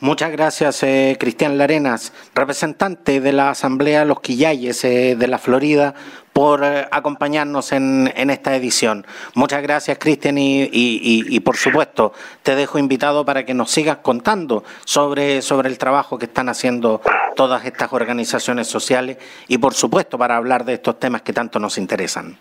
Muchas 0.00 0.32
gracias, 0.32 0.82
eh, 0.82 1.16
Cristian 1.20 1.56
Larenas, 1.58 2.12
representante 2.34 3.20
de 3.20 3.32
la 3.32 3.50
Asamblea 3.50 4.04
Los 4.04 4.20
Quillayes 4.20 4.84
eh, 4.84 5.14
de 5.16 5.28
la 5.28 5.38
Florida, 5.38 5.94
por 6.32 6.64
eh, 6.64 6.86
acompañarnos 6.90 7.72
en, 7.72 8.10
esta 8.30 8.56
edición. 8.56 9.06
Muchas 9.34 9.62
gracias, 9.62 9.98
Cristian, 9.98 10.36
y, 10.38 11.40
por 11.40 11.56
supuesto, 11.56 12.12
te 12.42 12.54
dejo 12.54 12.78
invitado 12.78 13.24
para 13.24 13.44
que 13.44 13.54
nos 13.54 13.70
sigas 13.70 13.98
contando 13.98 14.64
sobre, 14.84 15.42
sobre 15.42 15.68
el 15.68 15.78
trabajo 15.78 16.18
que 16.18 16.26
están 16.26 16.48
haciendo 16.48 17.02
todas 17.36 17.64
estas 17.64 17.92
organizaciones 17.92 18.66
sociales 18.66 19.18
y, 19.48 19.58
por 19.58 19.74
supuesto, 19.74 20.18
para 20.18 20.36
hablar 20.36 20.64
de 20.64 20.74
estos 20.74 20.98
temas 20.98 21.22
que 21.22 21.32
tanto 21.32 21.58
nos 21.58 21.78
interesan. 21.78 22.38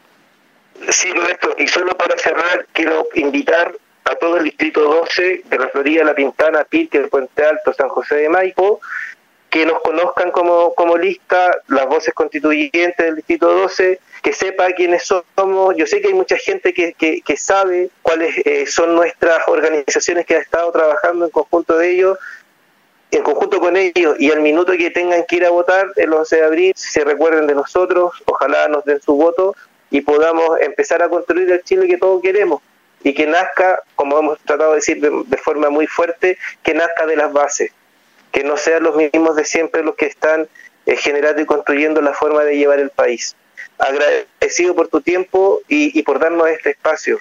Sí, 0.90 1.12
Roberto, 1.12 1.56
y 1.58 1.68
solo 1.68 1.96
para 1.96 2.18
cerrar, 2.18 2.66
quiero 2.74 3.08
invitar 3.16 3.74
a 4.06 4.16
todo 4.16 4.38
el 4.38 4.46
distrito 4.46 4.82
12 4.82 5.44
de 5.46 5.58
la 5.60 5.68
Florida, 5.70 6.04
La 6.04 6.16
Pintana, 6.16 6.64
Pirque, 6.64 6.98
el 6.98 7.10
Puente 7.10 7.44
Alto, 7.44 7.74
San 7.74 7.90
José 7.90 8.16
de 8.16 8.30
Maipo, 8.30 8.82
que 9.52 9.66
nos 9.66 9.82
conozcan 9.82 10.32
como, 10.32 10.74
como 10.76 10.98
lista, 10.98 11.52
las 11.68 11.86
voces 11.86 12.14
constituyentes 12.14 13.06
del 13.06 13.18
distrito 13.18 13.54
12, 13.54 14.00
que 14.24 14.32
sepa 14.32 14.72
quiénes 14.72 15.04
somos. 15.04 15.76
Yo 15.76 15.86
sé 15.86 16.00
que 16.02 16.08
hay 16.08 16.14
mucha 16.14 16.38
gente 16.38 16.74
que, 16.74 16.94
que, 16.94 17.38
sabe 17.38 17.90
cuáles 18.02 18.38
eh, 18.46 18.66
son 18.66 18.96
nuestras 18.96 19.46
organizaciones 19.50 20.26
que 20.26 20.36
ha 20.36 20.40
estado 20.40 20.72
trabajando 20.72 21.26
en 21.26 21.32
conjunto 21.32 21.78
de 21.78 21.92
ellos, 21.92 22.18
en 23.12 23.24
conjunto 23.24 23.60
con 23.60 23.76
ellos, 23.76 24.16
y 24.20 24.32
al 24.32 24.40
minuto 24.40 24.72
que 24.78 24.90
tengan 24.90 25.26
que 25.26 25.36
ir 25.36 25.46
a 25.46 25.50
votar, 25.50 25.88
el 25.98 26.14
11 26.14 26.36
de 26.38 26.44
abril, 26.46 26.74
se 26.74 27.04
recuerden 27.04 27.46
de 27.46 27.54
nosotros, 27.54 28.14
ojalá 28.26 28.70
nos 28.70 28.86
den 28.86 29.02
su 29.02 29.16
voto 29.16 29.54
y 29.90 30.00
podamos 30.00 30.62
empezar 30.62 31.04
a 31.04 31.10
construir 31.10 31.52
el 31.52 31.62
Chile 31.64 31.88
que 31.88 31.98
todos 31.98 32.22
queremos 32.22 32.62
y 33.04 33.14
que 33.14 33.28
nazca, 33.28 33.84
como 33.96 34.18
hemos 34.18 34.40
tratado 34.40 34.72
de 34.72 34.76
decir 34.78 35.02
de, 35.02 35.38
forma 35.38 35.70
muy 35.70 35.88
fuerte, 35.88 36.38
que 36.64 36.74
nazca 36.74 37.06
de 37.06 37.18
las 37.18 37.34
bases, 37.34 37.72
que 38.32 38.44
no 38.44 38.58
sean 38.58 38.84
los 38.84 38.96
mismos 38.96 39.36
de 39.36 39.46
siempre 39.46 39.84
los 39.84 39.96
que 39.96 40.06
están 40.06 40.48
eh, 40.86 40.96
generando 40.96 41.42
y 41.42 41.46
construyendo 41.46 42.02
la 42.02 42.14
forma 42.14 42.44
de 42.44 42.58
llevar 42.58 42.80
el 42.80 42.90
país. 42.90 43.36
Agradecido 43.78 44.76
por 44.76 44.88
tu 44.88 45.02
tiempo 45.02 45.60
y, 45.68 45.98
y 45.98 46.04
por 46.04 46.20
darnos 46.20 46.48
este 46.48 46.72
espacio 46.72 47.20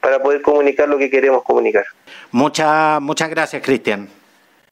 para 0.00 0.22
poder 0.22 0.42
comunicar 0.42 0.88
lo 0.88 0.98
que 0.98 1.10
queremos 1.10 1.42
comunicar. 1.42 1.84
Muchas, 2.30 3.00
muchas 3.00 3.28
gracias, 3.28 3.62
Cristian. 3.62 4.08